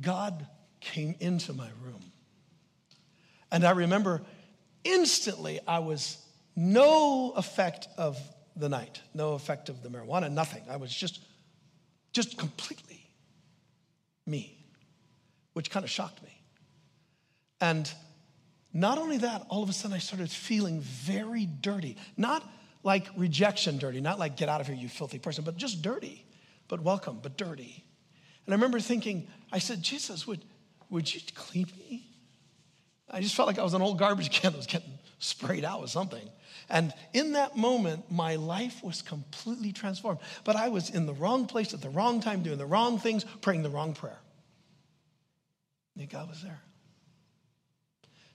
[0.00, 0.46] God
[0.80, 2.00] came into my room.
[3.50, 4.22] And I remember
[4.84, 6.18] instantly I was
[6.54, 8.18] no effect of
[8.54, 10.62] the night, no effect of the marijuana, nothing.
[10.70, 11.20] I was just,
[12.12, 13.08] just completely
[14.26, 14.64] me,
[15.54, 16.42] which kind of shocked me.
[17.60, 17.90] And
[18.72, 21.96] not only that, all of a sudden I started feeling very dirty.
[22.16, 22.48] Not
[22.82, 26.24] like rejection dirty, not like get out of here, you filthy person, but just dirty,
[26.68, 27.84] but welcome, but dirty.
[28.46, 30.40] And I remember thinking, I said, Jesus, would,
[30.88, 32.06] would you clean me?
[33.10, 35.80] I just felt like I was an old garbage can that was getting sprayed out
[35.80, 36.28] with something.
[36.68, 40.20] And in that moment, my life was completely transformed.
[40.44, 43.24] But I was in the wrong place at the wrong time, doing the wrong things,
[43.40, 44.18] praying the wrong prayer.
[45.98, 46.60] And God was there.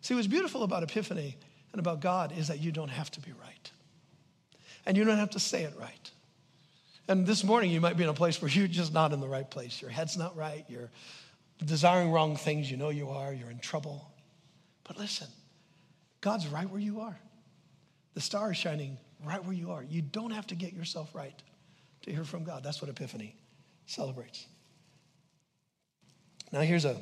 [0.05, 1.35] See, what's beautiful about Epiphany
[1.71, 3.71] and about God is that you don't have to be right.
[4.85, 6.11] And you don't have to say it right.
[7.07, 9.27] And this morning, you might be in a place where you're just not in the
[9.27, 9.81] right place.
[9.81, 10.63] Your head's not right.
[10.69, 10.91] You're
[11.65, 12.69] desiring wrong things.
[12.69, 13.33] You know you are.
[13.33, 14.07] You're in trouble.
[14.83, 15.25] But listen,
[16.21, 17.17] God's right where you are.
[18.13, 19.81] The star is shining right where you are.
[19.81, 21.41] You don't have to get yourself right
[22.03, 22.63] to hear from God.
[22.63, 23.35] That's what Epiphany
[23.87, 24.45] celebrates.
[26.51, 26.95] Now, here's a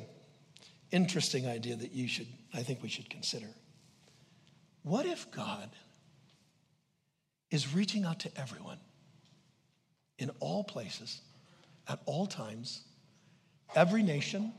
[0.94, 3.48] interesting idea that you should, I think we should consider.
[4.82, 5.70] What if God
[7.50, 8.78] is reaching out to everyone
[10.18, 11.20] in all places,
[11.88, 12.82] at all times,
[13.74, 14.52] every nation,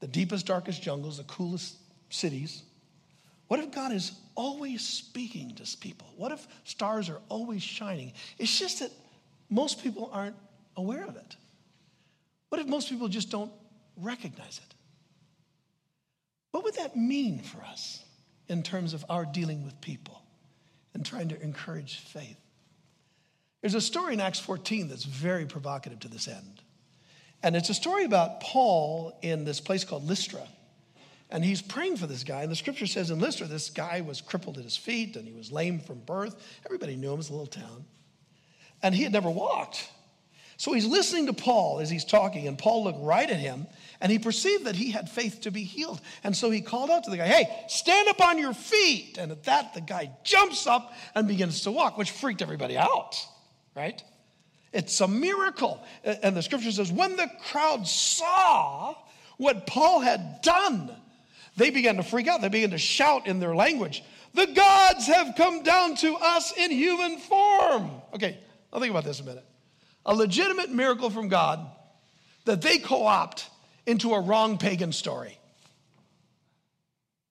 [0.00, 1.76] the deepest, darkest jungles, the coolest
[2.08, 2.62] cities?
[3.46, 6.08] What if God is always speaking to people?
[6.16, 8.12] What if stars are always shining?
[8.38, 8.90] It's just that
[9.48, 10.36] most people aren't
[10.76, 11.36] aware of it.
[12.48, 13.52] What if most people just don't
[13.96, 14.74] recognize it?
[16.50, 18.04] What would that mean for us
[18.48, 20.22] in terms of our dealing with people
[20.94, 22.36] and trying to encourage faith?
[23.60, 26.62] There's a story in Acts 14 that's very provocative to this end.
[27.42, 30.46] And it's a story about Paul in this place called Lystra.
[31.30, 32.42] And he's praying for this guy.
[32.42, 35.32] And the scripture says in Lystra, this guy was crippled at his feet and he
[35.32, 36.34] was lame from birth.
[36.66, 37.84] Everybody knew him, it's a little town.
[38.82, 39.90] And he had never walked.
[40.60, 43.66] So he's listening to Paul as he's talking, and Paul looked right at him
[43.98, 46.02] and he perceived that he had faith to be healed.
[46.22, 49.16] And so he called out to the guy, Hey, stand up on your feet.
[49.16, 53.26] And at that, the guy jumps up and begins to walk, which freaked everybody out,
[53.74, 54.04] right?
[54.74, 55.82] It's a miracle.
[56.04, 58.96] And the scripture says, When the crowd saw
[59.38, 60.94] what Paul had done,
[61.56, 62.42] they began to freak out.
[62.42, 66.70] They began to shout in their language, The gods have come down to us in
[66.70, 67.92] human form.
[68.12, 68.36] Okay,
[68.70, 69.46] I'll think about this a minute.
[70.06, 71.66] A legitimate miracle from God
[72.44, 73.48] that they co opt
[73.86, 75.38] into a wrong pagan story.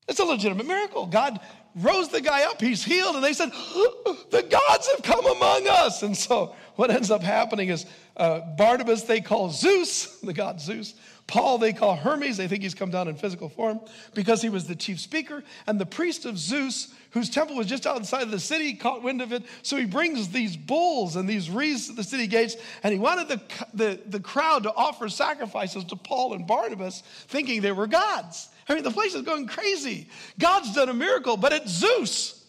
[0.08, 1.06] It's a legitimate miracle.
[1.06, 1.40] God
[1.76, 3.50] rose the guy up, he's healed, and they said,
[4.32, 6.04] The gods have come among us.
[6.04, 7.86] And so what ends up happening is
[8.18, 10.94] uh, Barnabas they call Zeus, the god Zeus.
[11.30, 13.82] Paul they call Hermes, they think he's come down in physical form
[14.16, 15.44] because he was the chief speaker.
[15.68, 19.22] And the priest of Zeus, whose temple was just outside of the city, caught wind
[19.22, 19.44] of it.
[19.62, 23.28] So he brings these bulls and these wreaths to the city gates, and he wanted
[23.28, 23.42] the,
[23.76, 28.50] the, the crowd to offer sacrifices to Paul and Barnabas, thinking they were gods.
[28.68, 30.10] I mean, the place is going crazy.
[30.40, 32.44] God's done a miracle, but it's Zeus,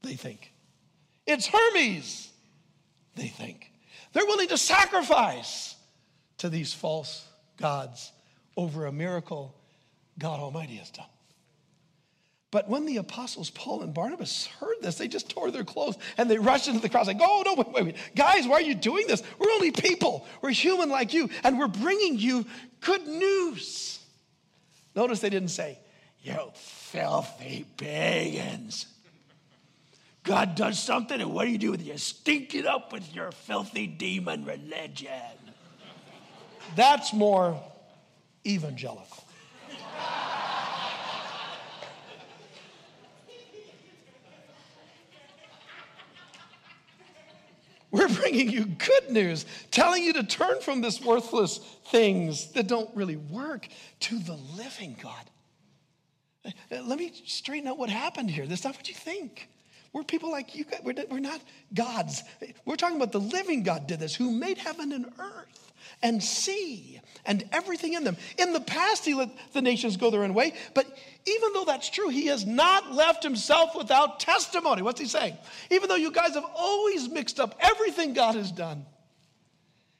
[0.00, 0.54] they think.
[1.26, 2.30] It's Hermes,
[3.14, 3.70] they think.
[4.14, 5.76] They're willing to sacrifice
[6.38, 8.12] to these false gods
[8.56, 9.54] over a miracle
[10.18, 11.06] God Almighty has done.
[12.50, 16.30] But when the apostles Paul and Barnabas heard this, they just tore their clothes and
[16.30, 17.96] they rushed into the crowd, like, oh, no, wait, wait, wait.
[18.14, 19.24] Guys, why are you doing this?
[19.40, 20.24] We're only people.
[20.40, 22.46] We're human like you, and we're bringing you
[22.80, 23.98] good news.
[24.94, 25.80] Notice they didn't say,
[26.22, 28.86] you filthy pagans.
[30.22, 31.86] God does something, and what do you do with it?
[31.86, 35.10] You stink it up with your filthy demon religion.
[36.76, 37.62] That's more
[38.46, 39.24] evangelical.
[47.90, 52.90] We're bringing you good news, telling you to turn from this worthless things that don't
[52.96, 53.68] really work
[54.00, 55.30] to the living God.
[56.44, 56.50] Uh,
[56.82, 58.46] let me straighten out what happened here.
[58.48, 59.48] That's not what you think.
[59.92, 60.64] We're people like you.
[60.82, 61.40] We're not
[61.72, 62.24] gods.
[62.64, 65.72] We're talking about the living God did this, who made heaven and earth
[66.02, 68.16] and sea and everything in them.
[68.38, 70.86] In the past, he let the nations go their own way, but
[71.26, 74.82] even though that's true, he has not left himself without testimony.
[74.82, 75.36] What's he saying?
[75.70, 78.84] Even though you guys have always mixed up everything God has done,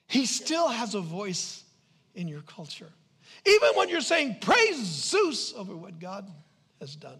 [0.06, 1.64] he still has a voice
[2.14, 2.90] in your culture.
[3.46, 6.30] Even when you're saying, praise Zeus over what God
[6.80, 7.18] has done,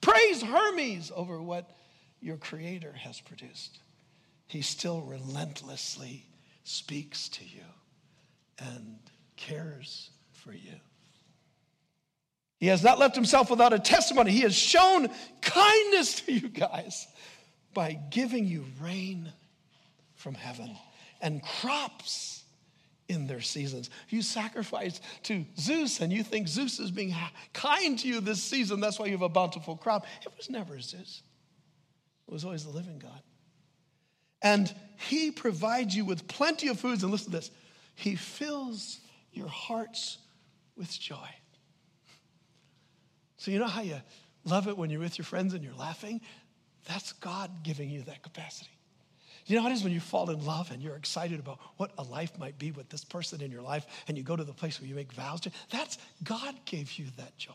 [0.00, 1.70] praise Hermes over what
[2.20, 3.78] your Creator has produced,
[4.46, 6.26] he still relentlessly
[6.64, 7.64] speaks to you
[8.58, 8.98] and
[9.36, 10.80] cares for you.
[12.58, 14.30] He has not left himself without a testimony.
[14.30, 15.08] He has shown
[15.40, 17.06] kindness to you guys
[17.74, 19.30] by giving you rain
[20.14, 20.76] from heaven
[21.20, 22.44] and crops
[23.08, 23.90] in their seasons.
[24.08, 27.14] You sacrifice to Zeus and you think Zeus is being
[27.52, 28.80] kind to you this season.
[28.80, 30.06] That's why you have a bountiful crop.
[30.24, 31.22] It was never Zeus,
[32.26, 33.20] it was always the living God.
[34.40, 37.02] And he provides you with plenty of foods.
[37.02, 37.50] And listen to this
[37.94, 39.00] he fills
[39.32, 40.18] your hearts
[40.76, 41.28] with joy.
[43.36, 44.00] So, you know how you
[44.44, 46.20] love it when you're with your friends and you're laughing?
[46.88, 48.70] That's God giving you that capacity.
[49.46, 51.92] You know how it is when you fall in love and you're excited about what
[51.98, 54.54] a life might be with this person in your life and you go to the
[54.54, 55.50] place where you make vows to?
[55.70, 57.52] That's God gave you that joy.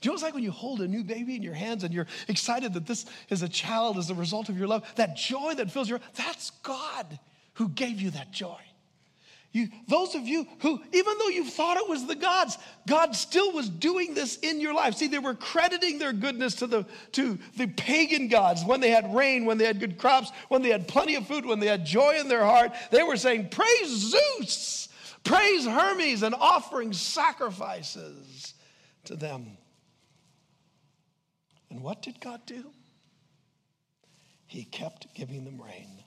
[0.00, 1.84] Do you know what it's like when you hold a new baby in your hands
[1.84, 4.84] and you're excited that this is a child as a result of your love?
[4.96, 7.20] That joy that fills your that's God
[7.54, 8.58] who gave you that joy.
[9.54, 13.52] You, those of you who, even though you thought it was the gods, God still
[13.52, 14.96] was doing this in your life.
[14.96, 19.14] See, they were crediting their goodness to the, to the pagan gods when they had
[19.14, 21.86] rain, when they had good crops, when they had plenty of food, when they had
[21.86, 22.72] joy in their heart.
[22.90, 24.88] They were saying, Praise Zeus,
[25.22, 28.54] praise Hermes, and offering sacrifices
[29.04, 29.56] to them.
[31.70, 32.72] And what did God do?
[34.48, 36.02] He kept giving them rain,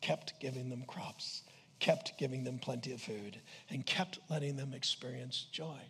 [0.00, 1.42] kept giving them crops
[1.78, 5.80] kept giving them plenty of food, and kept letting them experience joy.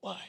[0.00, 0.20] Why?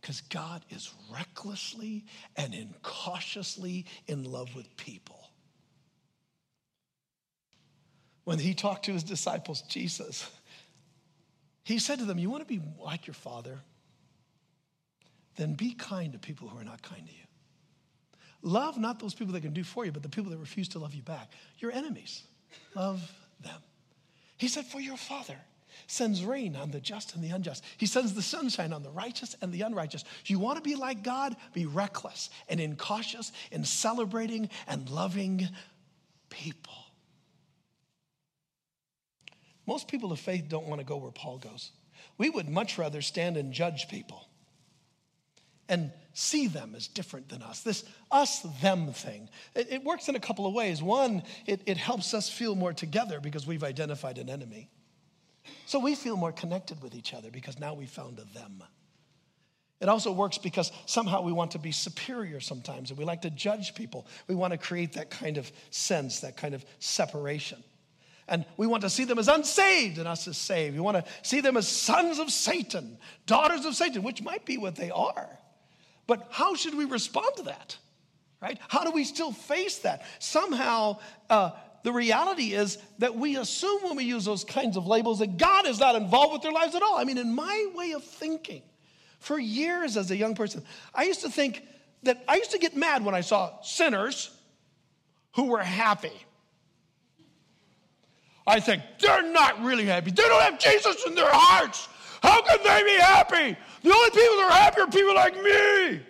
[0.00, 2.04] Because God is recklessly
[2.36, 5.30] and incautiously in love with people.
[8.24, 10.30] When he talked to his disciples, Jesus,
[11.64, 13.58] he said to them, You want to be like your father?
[15.36, 17.18] Then be kind to people who are not kind to you.
[18.42, 20.78] Love not those people that can do for you, but the people that refuse to
[20.78, 21.30] love you back.
[21.58, 22.22] Your enemies.
[22.74, 23.10] Love
[23.42, 23.60] them.
[24.36, 25.36] He said, For your Father
[25.86, 27.64] sends rain on the just and the unjust.
[27.76, 30.04] He sends the sunshine on the righteous and the unrighteous.
[30.26, 31.36] You want to be like God?
[31.52, 35.48] Be reckless and incautious in celebrating and loving
[36.28, 36.74] people.
[39.66, 41.72] Most people of faith don't want to go where Paul goes.
[42.18, 44.26] We would much rather stand and judge people
[45.70, 47.60] and see them as different than us.
[47.60, 49.30] This us them thing.
[49.54, 50.82] It, it works in a couple of ways.
[50.82, 54.68] One, it, it helps us feel more together because we've identified an enemy.
[55.64, 58.62] So we feel more connected with each other because now we found a them.
[59.80, 63.30] It also works because somehow we want to be superior sometimes and we like to
[63.30, 64.06] judge people.
[64.26, 67.62] We want to create that kind of sense, that kind of separation.
[68.28, 70.74] And we want to see them as unsaved and us as saved.
[70.74, 74.58] We want to see them as sons of Satan, daughters of Satan, which might be
[74.58, 75.39] what they are.
[76.10, 77.76] But how should we respond to that?
[78.42, 78.58] Right?
[78.66, 80.02] How do we still face that?
[80.18, 81.52] Somehow, uh,
[81.84, 85.68] the reality is that we assume when we use those kinds of labels that God
[85.68, 86.98] is not involved with their lives at all.
[86.98, 88.62] I mean, in my way of thinking,
[89.20, 91.64] for years as a young person, I used to think
[92.02, 94.36] that I used to get mad when I saw sinners
[95.36, 96.26] who were happy.
[98.48, 100.10] I think they're not really happy.
[100.10, 101.88] They don't have Jesus in their hearts.
[102.22, 103.56] How can they be happy?
[103.82, 106.00] The only people that are happy are people like me.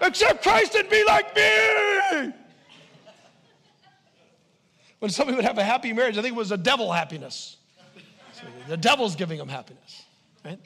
[0.00, 2.32] Except Christ and be like me.
[4.98, 7.56] When somebody would have a happy marriage, I think it was a devil happiness.
[8.32, 10.04] So the devil's giving them happiness,
[10.44, 10.58] right?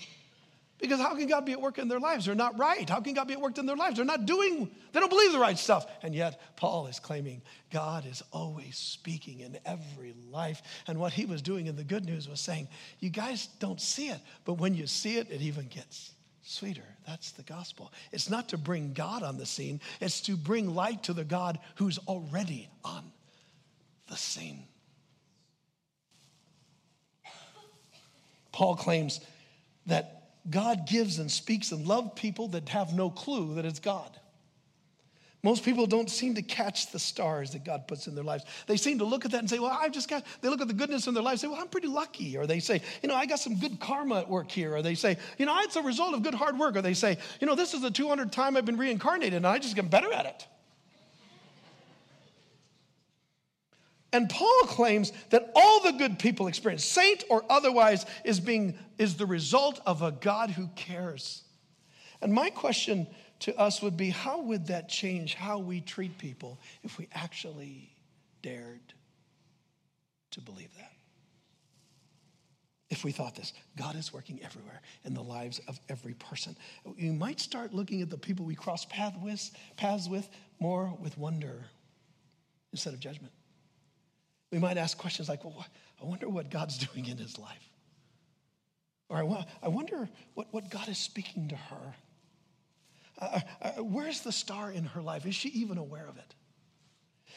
[0.78, 2.26] Because how can God be at work in their lives?
[2.26, 2.88] They're not right.
[2.88, 3.96] How can God be at work in their lives?
[3.96, 5.86] They're not doing, they don't believe the right stuff.
[6.02, 10.62] And yet, Paul is claiming God is always speaking in every life.
[10.86, 12.68] And what he was doing in the good news was saying,
[13.00, 16.12] You guys don't see it, but when you see it, it even gets
[16.42, 16.84] sweeter.
[17.06, 17.92] That's the gospel.
[18.12, 21.58] It's not to bring God on the scene, it's to bring light to the God
[21.74, 23.02] who's already on
[24.08, 24.62] the scene.
[28.52, 29.20] Paul claims
[29.86, 30.17] that
[30.50, 34.18] God gives and speaks and love people that have no clue that it's God.
[35.44, 38.44] Most people don't seem to catch the stars that God puts in their lives.
[38.66, 40.66] They seem to look at that and say, Well, I've just got, they look at
[40.66, 42.36] the goodness in their life and say, Well, I'm pretty lucky.
[42.36, 44.74] Or they say, You know, I got some good karma at work here.
[44.74, 46.74] Or they say, You know, it's a result of good hard work.
[46.76, 49.58] Or they say, You know, this is the 200th time I've been reincarnated and I
[49.58, 50.46] just get better at it.
[54.12, 59.16] And Paul claims that all the good people experience, saint or otherwise, is, being, is
[59.16, 61.42] the result of a God who cares.
[62.22, 63.06] And my question
[63.40, 67.92] to us would be how would that change how we treat people if we actually
[68.42, 68.80] dared
[70.32, 70.92] to believe that?
[72.90, 76.56] If we thought this, God is working everywhere in the lives of every person.
[76.96, 80.26] We might start looking at the people we cross paths with, paths with
[80.58, 81.66] more with wonder
[82.72, 83.32] instead of judgment.
[84.50, 85.66] We might ask questions like, well,
[86.00, 87.70] I wonder what God's doing in his life.
[89.08, 89.16] Or
[89.62, 91.94] I wonder what, what God is speaking to her.
[93.18, 95.26] Uh, uh, where's the star in her life?
[95.26, 96.34] Is she even aware of it?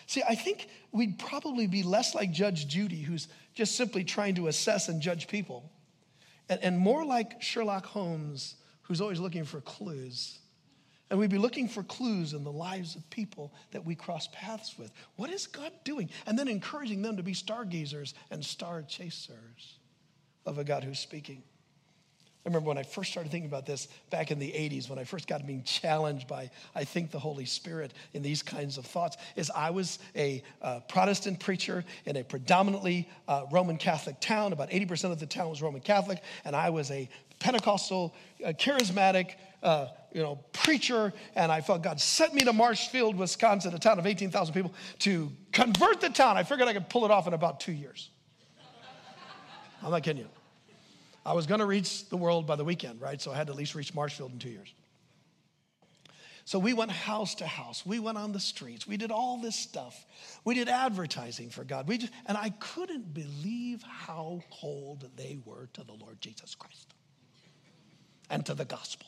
[0.06, 4.48] See, I think we'd probably be less like Judge Judy, who's just simply trying to
[4.48, 5.72] assess and judge people,
[6.50, 10.40] and, and more like Sherlock Holmes, who's always looking for clues.
[11.12, 14.80] And we'd be looking for clues in the lives of people that we cross paths
[14.80, 14.94] with.
[15.18, 16.10] What is God doing?
[16.26, 19.78] And then encouraging them to be stargazers and star chasers
[20.46, 21.44] of a God who's speaking.
[22.44, 25.04] I remember when I first started thinking about this back in the 80s, when I
[25.04, 29.18] first got being challenged by, I think, the Holy Spirit in these kinds of thoughts,
[29.36, 34.54] is I was a uh, Protestant preacher in a predominantly uh, Roman Catholic town.
[34.54, 39.36] About 80% of the town was Roman Catholic, and I was a Pentecostal, uh, charismatic,
[39.62, 44.00] uh, you know, preacher, and I felt God sent me to Marshfield, Wisconsin, a town
[44.00, 46.38] of 18,000 people, to convert the town.
[46.38, 48.10] I figured I could pull it off in about two years.
[49.84, 50.41] I'm not kidding you.
[51.26, 53.22] I was going to reach the world by the weekend, right?
[53.22, 54.74] So I had to at least reach Marshfield in two years.
[56.46, 57.86] So we went house to house.
[57.86, 58.88] We went on the streets.
[58.88, 60.06] We did all this stuff.
[60.44, 61.88] We did advertising for God.
[61.88, 66.94] We just, and I couldn't believe how cold they were to the Lord Jesus Christ
[68.30, 69.08] and to the gospel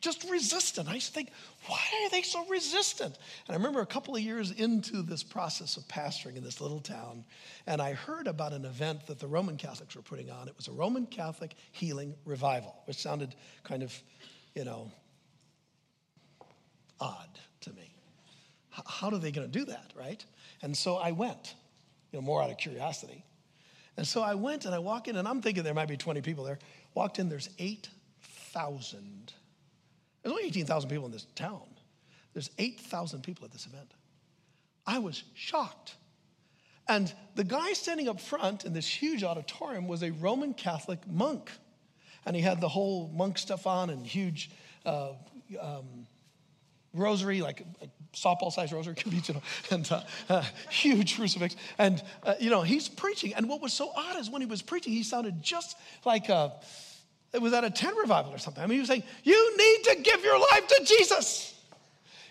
[0.00, 0.88] just resistant.
[0.88, 1.30] I used to think,
[1.66, 3.18] why are they so resistant?
[3.46, 6.80] And I remember a couple of years into this process of pastoring in this little
[6.80, 7.24] town,
[7.66, 10.48] and I heard about an event that the Roman Catholics were putting on.
[10.48, 13.94] It was a Roman Catholic healing revival, which sounded kind of,
[14.54, 14.90] you know,
[16.98, 17.94] odd to me.
[18.70, 20.24] How are they going to do that, right?
[20.62, 21.54] And so I went,
[22.12, 23.24] you know, more out of curiosity.
[23.96, 26.22] And so I went and I walk in, and I'm thinking there might be 20
[26.22, 26.58] people there.
[26.94, 29.34] Walked in, there's 8,000
[30.22, 31.62] there's only 18,000 people in this town.
[32.32, 33.92] There's 8,000 people at this event.
[34.86, 35.94] I was shocked.
[36.88, 41.50] And the guy standing up front in this huge auditorium was a Roman Catholic monk.
[42.26, 44.50] And he had the whole monk stuff on and huge
[44.84, 45.12] uh,
[45.60, 46.06] um,
[46.92, 51.54] rosary, like a, softball sized rosary, you know, and uh, uh, huge crucifix.
[51.78, 53.34] And, uh, you know, he's preaching.
[53.34, 56.54] And what was so odd is when he was preaching, he sounded just like a
[57.32, 58.62] it was at a tent revival or something.
[58.62, 61.54] I mean, he was saying, You need to give your life to Jesus.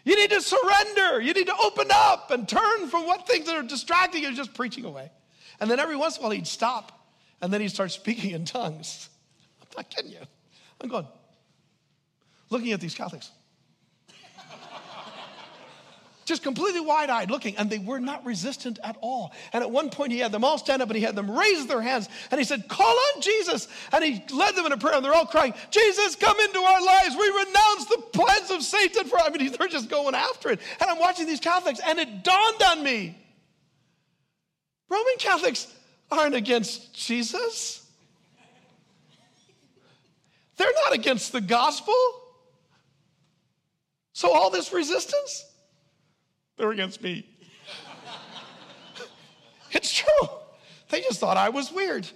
[0.04, 1.22] You need to surrender.
[1.22, 4.54] You need to open up and turn from what things that are distracting you, just
[4.54, 5.12] preaching away.
[5.60, 7.08] And then every once in a while, he'd stop
[7.42, 9.10] and then he'd start speaking in tongues.
[9.62, 10.20] I'm not kidding you.
[10.82, 11.08] I'm going,
[12.50, 13.32] looking at these Catholics
[16.30, 19.34] just completely wide eyed looking, and they were not resistant at all.
[19.52, 21.66] And at one point, he had them all stand up and he had them raise
[21.68, 23.68] their hands and he said, Call on Jesus.
[23.92, 26.82] And he led them in a prayer, and they're all crying, Jesus, come into our
[26.82, 27.16] lives.
[27.18, 30.62] We renounce the plans of Satan for, I mean, they're just going after it.
[30.80, 33.18] And I'm watching these Catholics, and it dawned on me
[34.90, 35.68] Roman Catholics
[36.12, 37.86] aren't against Jesus.
[40.58, 41.94] They're not against the gospel.
[44.14, 45.46] So, all this resistance?
[46.60, 47.26] They're against me.
[49.72, 50.30] it's true.
[50.90, 52.08] They just thought I was weird.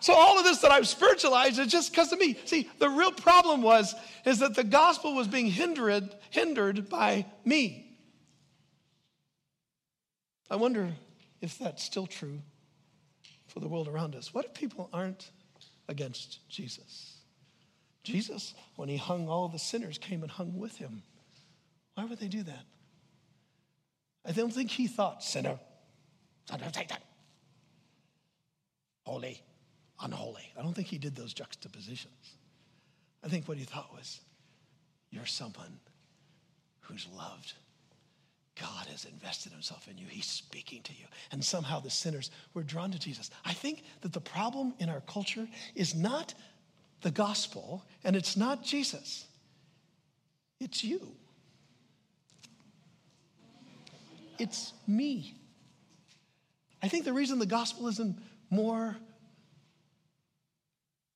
[0.00, 2.36] So all of this that I've spiritualized is just because of me.
[2.44, 3.94] See, the real problem was
[4.26, 7.96] is that the gospel was being hindered hindered by me.
[10.50, 10.92] I wonder
[11.40, 12.40] if that's still true
[13.46, 14.34] for the world around us.
[14.34, 15.30] What if people aren't
[15.88, 17.16] against Jesus?
[18.02, 21.02] Jesus, when he hung all the sinners, came and hung with him.
[21.94, 22.64] Why would they do that?
[24.24, 25.58] I don't think he thought, sinner,
[26.48, 26.98] son of Satan,
[29.04, 29.42] holy,
[30.00, 30.52] unholy.
[30.58, 32.36] I don't think he did those juxtapositions.
[33.24, 34.20] I think what he thought was,
[35.10, 35.78] you're someone
[36.80, 37.54] who's loved.
[38.60, 40.06] God has invested himself in you.
[40.08, 41.06] He's speaking to you.
[41.30, 43.30] And somehow the sinners were drawn to Jesus.
[43.44, 46.34] I think that the problem in our culture is not
[47.00, 49.26] the gospel and it's not Jesus,
[50.60, 51.16] it's you.
[54.42, 55.36] It's me.
[56.82, 58.18] I think the reason the gospel isn't
[58.50, 58.96] more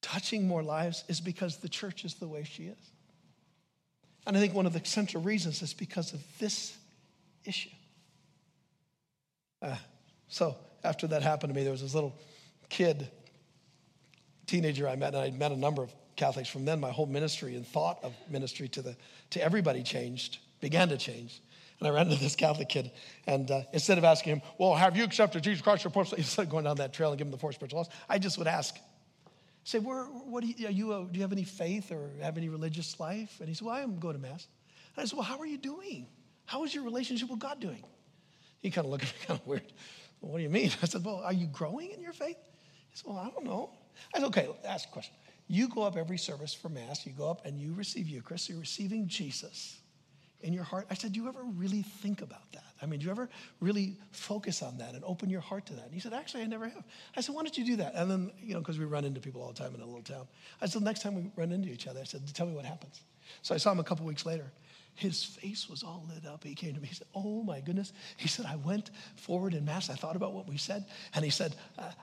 [0.01, 2.91] touching more lives is because the church is the way she is.
[4.29, 6.79] And I think one of the central reasons is because of this
[7.45, 7.71] issue.
[9.61, 9.75] Uh,
[10.29, 12.15] so after that happened to me, there was this little
[12.69, 13.09] kid,
[14.47, 16.79] teenager I met, and I met a number of Catholics from then.
[16.79, 18.97] My whole ministry and thought of ministry to, the,
[19.31, 21.41] to everybody changed, began to change.
[21.79, 22.91] And I ran into this Catholic kid,
[23.27, 26.19] and uh, instead of asking him, Well, have you accepted Jesus Christ your personal?
[26.19, 28.39] Instead of going down that trail and giving him the four spiritual laws, I just
[28.39, 28.77] would ask,
[29.65, 32.49] Say, Where, what do you, you a, do you have any faith or have any
[32.49, 33.37] religious life?
[33.41, 34.47] And he said, Well, I am going to Mass.
[34.97, 36.07] And I said, Well, how are you doing?
[36.47, 37.83] How is your relationship with God doing?
[38.61, 39.73] He kind of looked at me kind of weird.
[40.21, 40.71] Well, what do you mean?
[40.83, 42.39] I said, Well, are you growing in your faith?
[42.89, 43.71] He said, Well, I don't know.
[44.15, 45.15] I said, Okay, ask a question.
[45.47, 48.53] You go up every service for Mass, you go up and you receive Eucharist, so
[48.53, 49.79] you're receiving Jesus
[50.41, 50.87] in your heart.
[50.91, 52.66] I said, Do you ever really think about that?
[52.83, 53.29] I mean, do you ever
[53.61, 55.85] really focus on that and open your heart to that?
[55.85, 56.85] And he said, Actually, I never have.
[57.17, 57.95] I said, Why don't you do that?
[57.95, 60.03] And then, you know, because we run into people all the time in a little
[60.03, 60.27] town.
[60.61, 63.01] I said, Next time we run into each other, I said, Tell me what happens.
[63.43, 64.51] So I saw him a couple weeks later.
[64.97, 66.43] His face was all lit up.
[66.43, 66.89] He came to me.
[66.89, 67.93] He said, Oh my goodness.
[68.17, 69.91] He said, I went forward in Mass.
[69.91, 70.87] I thought about what we said.
[71.15, 71.55] And he said,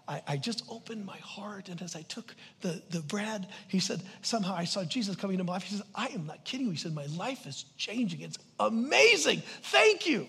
[0.07, 1.69] I, I just opened my heart.
[1.69, 5.43] And as I took the, the bread, he said, Somehow I saw Jesus coming into
[5.43, 5.63] my life.
[5.63, 6.71] He said, I am not kidding you.
[6.71, 8.21] He said, My life is changing.
[8.21, 9.41] It's amazing.
[9.63, 10.27] Thank you.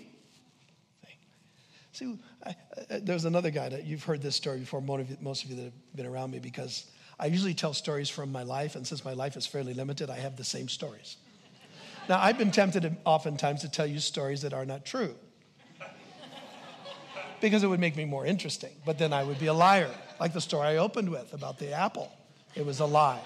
[1.95, 2.51] See, I,
[2.91, 5.73] I, there's another guy that you've heard this story before, most of you that have
[5.95, 6.91] been around me, because
[7.21, 8.75] I usually tell stories from my life.
[8.75, 11.19] And since my life is fairly limited, I have the same stories.
[12.09, 15.15] Now, I've been tempted oftentimes to tell you stories that are not true
[17.41, 20.33] because it would make me more interesting, but then I would be a liar, like
[20.33, 22.11] the story I opened with about the apple.
[22.57, 23.23] It was a lie.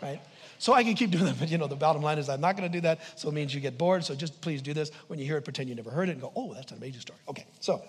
[0.00, 0.20] Right?
[0.58, 2.56] So I can keep doing that, but you know, the bottom line is I'm not
[2.56, 4.04] going to do that, so it means you get bored.
[4.04, 4.90] So just please do this.
[5.08, 7.00] When you hear it, pretend you never heard it and go, oh, that's an amazing
[7.00, 7.18] story.
[7.28, 7.82] Okay, so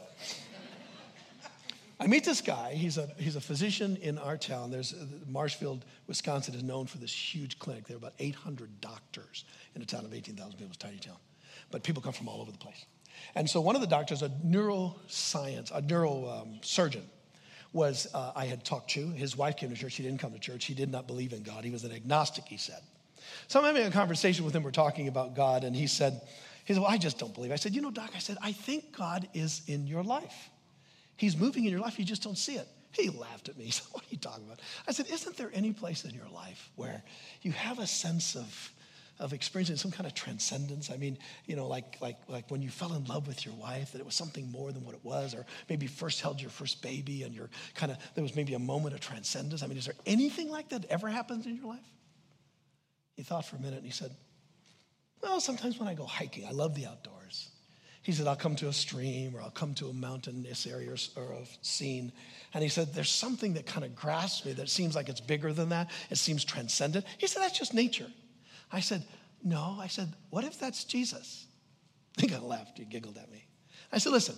[2.00, 2.74] I meet this guy.
[2.74, 4.72] He's a, he's a physician in our town.
[4.72, 7.88] There's uh, Marshfield, Wisconsin is known for this huge clinic.
[7.88, 9.46] There are about 800 doctors
[9.76, 10.68] in a town of 18,000 people.
[10.68, 11.18] It's a tiny town.
[11.72, 12.86] But people come from all over the place.
[13.34, 17.04] And so one of the doctors, a neuroscience, a neurosurgeon, um,
[17.76, 19.10] was uh, I had talked to.
[19.10, 19.96] His wife came to church.
[19.96, 20.66] He didn't come to church.
[20.66, 21.66] He did not believe in God.
[21.66, 22.80] He was an agnostic, he said.
[23.48, 24.64] So I'm having a conversation with him.
[24.64, 26.22] We're talking about God, and he said,
[26.64, 27.52] he said, well, I just don't believe.
[27.52, 30.50] I said, you know, doc, I said, I think God is in your life.
[31.18, 32.68] He's moving in your life, you just don't see it.
[32.92, 33.66] He laughed at me.
[33.66, 34.60] He said, What are you talking about?
[34.88, 37.04] I said, Isn't there any place in your life where
[37.42, 38.72] you have a sense of,
[39.20, 40.92] of experiencing some kind of transcendence?
[40.92, 43.92] I mean, you know, like, like, like when you fell in love with your wife,
[43.92, 46.82] that it was something more than what it was, or maybe first held your first
[46.82, 49.64] baby and you're kind of, there was maybe a moment of transcendence.
[49.64, 51.80] I mean, is there anything like that ever happens in your life?
[53.16, 54.12] He thought for a minute and he said,
[55.22, 57.50] Well, sometimes when I go hiking, I love the outdoors.
[58.06, 61.24] He said, I'll come to a stream or I'll come to a mountainous area or,
[61.24, 62.12] a scene.
[62.54, 65.54] And he said, There's something that kind of grasps me that seems like it's bigger
[65.54, 65.90] than that.
[66.12, 67.06] It seems transcendent.
[67.18, 68.08] He said, That's just nature.
[68.72, 69.04] I said,
[69.44, 69.78] No.
[69.80, 71.46] I said, What if that's Jesus?
[72.18, 72.78] He kind of laughed.
[72.78, 73.46] He giggled at me.
[73.92, 74.36] I said, Listen.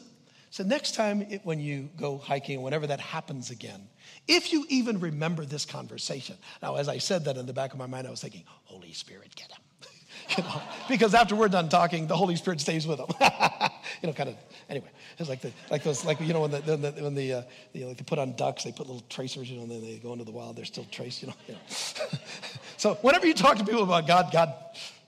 [0.49, 3.89] So next time it, when you go hiking, whenever that happens again,
[4.27, 6.37] if you even remember this conversation.
[6.63, 8.93] Now, as I said that in the back of my mind, I was thinking, Holy
[8.93, 9.59] Spirit, get him.
[10.35, 13.07] You know, because after we're done talking, the Holy Spirit stays with them.
[14.01, 14.35] you know, kind of.
[14.69, 17.33] Anyway, it's like the like those like you know when the when the, when the
[17.33, 17.41] uh,
[17.73, 19.81] you know, like they put on ducks, they put little tracers, you know, and then
[19.81, 21.33] they go into the wild, they're still traced, you know.
[21.47, 21.59] You know.
[22.77, 24.53] so whenever you talk to people about God, God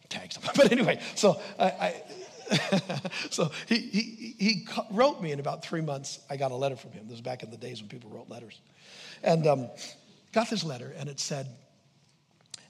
[0.08, 0.50] tags them.
[0.56, 1.66] But anyway, so I.
[1.66, 2.04] I
[3.30, 6.20] so he, he, he wrote me in about three months.
[6.32, 7.04] I got a letter from him.
[7.04, 8.60] This was back in the days when people wrote letters.
[9.22, 9.70] And um,
[10.34, 11.48] got this letter, and it said,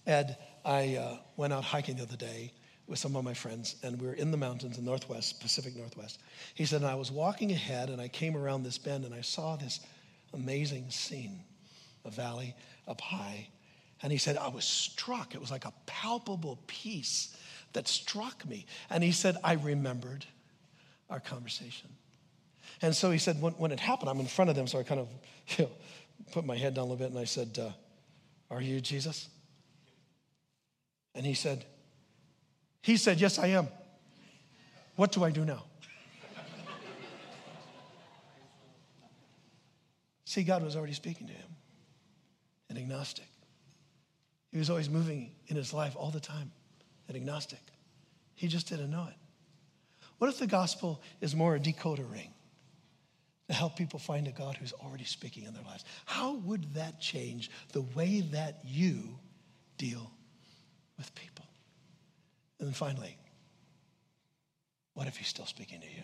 [0.06, 2.52] Ed, I uh, went out hiking the other day
[2.88, 6.20] with some of my friends, and we were in the mountains in Northwest, Pacific Northwest.
[6.56, 9.22] He said, and I was walking ahead, and I came around this bend, and I
[9.22, 9.80] saw this
[10.34, 11.44] amazing scene,
[12.04, 12.56] a valley
[12.88, 13.48] up high.
[14.02, 15.36] And he said, I was struck.
[15.36, 17.36] It was like a palpable peace
[17.74, 18.66] that struck me.
[18.90, 20.26] And he said, I remembered
[21.10, 21.90] our conversation.
[22.82, 24.84] And so he said, when, when it happened, I'm in front of them, so I
[24.84, 25.10] kind of
[25.58, 25.72] you know,
[26.32, 27.72] put my head down a little bit, and I said, uh,
[28.54, 29.30] Are you Jesus?
[31.16, 31.66] And he said,
[32.82, 33.68] He said, Yes, I am.
[34.96, 35.64] What do I do now?
[40.26, 41.56] See, God was already speaking to him
[42.70, 43.26] an agnostic.
[44.52, 46.52] He was always moving in his life all the time,
[47.08, 47.62] an agnostic.
[48.36, 49.16] He just didn't know it.
[50.20, 52.34] What if the gospel is more a decoder ring
[53.48, 55.86] to help people find a God who's already speaking in their lives?
[56.06, 59.18] How would that change the way that you
[59.78, 60.12] deal
[61.00, 61.46] with people?
[62.60, 63.18] And then finally,
[64.94, 66.04] what if he's still speaking to you?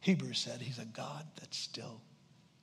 [0.00, 2.00] Hebrews said he's a God that still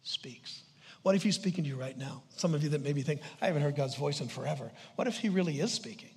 [0.04, 0.64] speaks.
[1.04, 2.24] What if he's speaking to you right now?
[2.36, 4.72] Some of you that maybe think, I haven't heard God's voice in forever.
[4.96, 6.10] What if he really is speaking?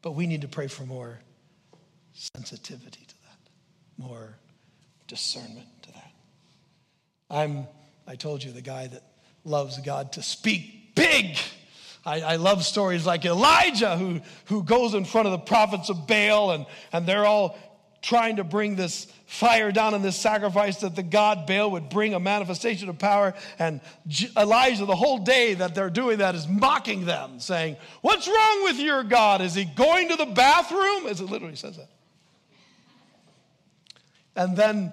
[0.00, 1.20] But we need to pray for more
[2.12, 3.38] sensitivity to that,
[3.98, 4.36] more
[5.06, 6.10] discernment to that.
[7.30, 7.68] I'm,
[8.06, 9.04] I told you, the guy that
[9.44, 11.36] loves God to speak big.
[12.04, 16.06] I, I, love stories like Elijah, who, who goes in front of the prophets of
[16.06, 17.56] Baal, and, and they're all
[18.02, 22.14] trying to bring this fire down in this sacrifice that the god Baal would bring
[22.14, 23.32] a manifestation of power.
[23.58, 23.80] And
[24.36, 28.78] Elijah, the whole day that they're doing that, is mocking them, saying, What's wrong with
[28.78, 29.40] your God?
[29.40, 31.06] Is he going to the bathroom?
[31.06, 31.88] As it literally says that.
[34.34, 34.92] And then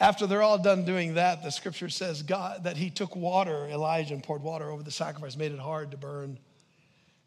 [0.00, 4.14] after they're all done doing that, the scripture says God that he took water, Elijah,
[4.14, 6.38] and poured water over the sacrifice, made it hard to burn.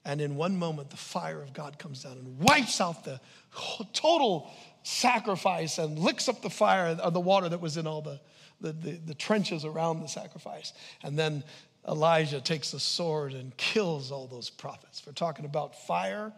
[0.06, 3.20] And in one moment, the fire of God comes down and wipes out the
[3.94, 4.50] total
[4.84, 8.20] sacrifice and licks up the fire of the water that was in all the,
[8.62, 10.74] the, the, the trenches around the sacrifice.
[11.04, 11.44] And then
[11.88, 15.04] Elijah takes a sword and kills all those prophets.
[15.06, 16.32] We're talking about fire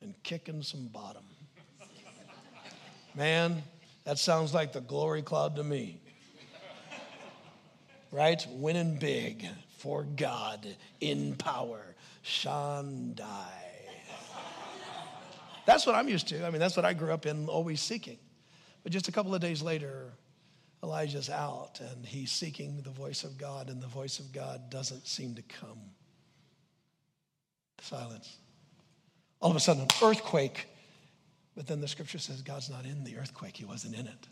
[0.00, 1.24] and kicking some bottom.
[3.16, 3.62] Man,
[4.04, 6.00] that sounds like the glory cloud to me.
[8.10, 8.46] Right?
[8.50, 9.46] Winning big
[9.78, 10.66] for God
[11.00, 11.94] in power.
[12.22, 13.64] Shaddai.
[15.66, 16.46] That's what I'm used to.
[16.46, 18.18] I mean, that's what I grew up in, always seeking.
[18.82, 20.12] But just a couple of days later,
[20.82, 25.06] Elijah's out and he's seeking the voice of God, and the voice of God doesn't
[25.06, 25.80] seem to come.
[27.80, 28.36] Silence.
[29.40, 30.66] All of a sudden, an earthquake,
[31.56, 34.28] but then the scripture says God's not in the earthquake, he wasn't in it.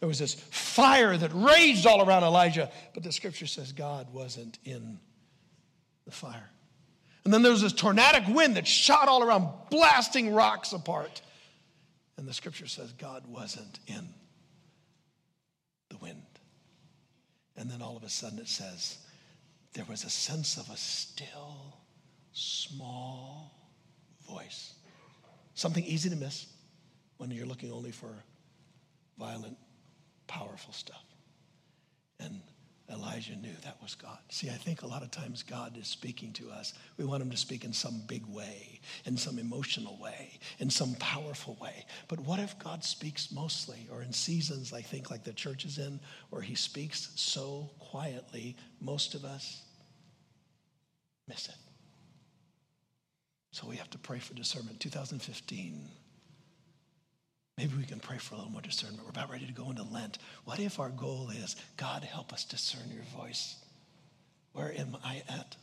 [0.00, 4.58] There was this fire that raged all around Elijah, but the scripture says God wasn't
[4.64, 5.00] in
[6.04, 6.50] the fire.
[7.24, 11.20] And then there was this tornadic wind that shot all around, blasting rocks apart.
[12.16, 14.08] And the scripture says God wasn't in
[15.90, 16.22] the wind.
[17.56, 18.98] And then all of a sudden it says
[19.74, 21.76] there was a sense of a still,
[22.32, 23.52] small
[24.28, 24.74] voice.
[25.58, 26.46] Something easy to miss
[27.16, 28.14] when you're looking only for
[29.18, 29.56] violent,
[30.28, 31.02] powerful stuff.
[32.20, 32.40] And
[32.88, 34.18] Elijah knew that was God.
[34.28, 36.74] See, I think a lot of times God is speaking to us.
[36.96, 40.94] We want him to speak in some big way, in some emotional way, in some
[41.00, 41.86] powerful way.
[42.06, 45.78] But what if God speaks mostly, or in seasons, I think, like the church is
[45.78, 45.98] in,
[46.30, 49.62] where he speaks so quietly, most of us
[51.26, 51.67] miss it.
[53.52, 54.80] So we have to pray for discernment.
[54.80, 55.88] 2015
[57.58, 59.02] Maybe we can pray for a little more discernment.
[59.02, 60.18] We're about ready to go into Lent.
[60.44, 63.56] What if our goal is, God, help us discern your voice?
[64.52, 65.56] Where am I at?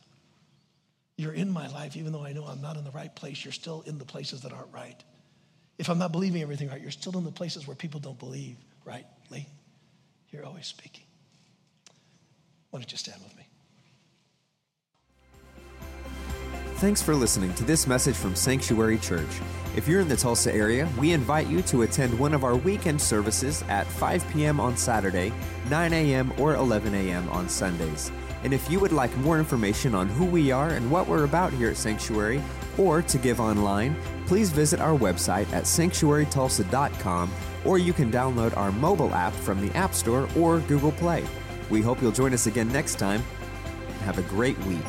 [1.17, 3.53] You're in my life, even though I know I'm not in the right place, you're
[3.53, 5.01] still in the places that aren't right.
[5.77, 8.57] If I'm not believing everything right, you're still in the places where people don't believe
[8.83, 9.47] rightly.
[10.31, 11.05] You're always speaking.
[12.71, 13.44] Why don't you stand with me?
[16.79, 19.29] Thanks for listening to this message from Sanctuary Church.
[19.77, 23.01] If you're in the Tulsa area, we invite you to attend one of our weekend
[23.01, 24.59] services at 5 p.m.
[24.59, 25.31] on Saturday,
[25.69, 27.29] 9 a.m., or 11 a.m.
[27.29, 28.11] on Sundays.
[28.43, 31.53] And if you would like more information on who we are and what we're about
[31.53, 32.43] here at Sanctuary,
[32.77, 33.95] or to give online,
[34.27, 37.31] please visit our website at sanctuarytulsa.com,
[37.63, 41.25] or you can download our mobile app from the App Store or Google Play.
[41.69, 43.23] We hope you'll join us again next time.
[44.01, 44.83] Have a great week.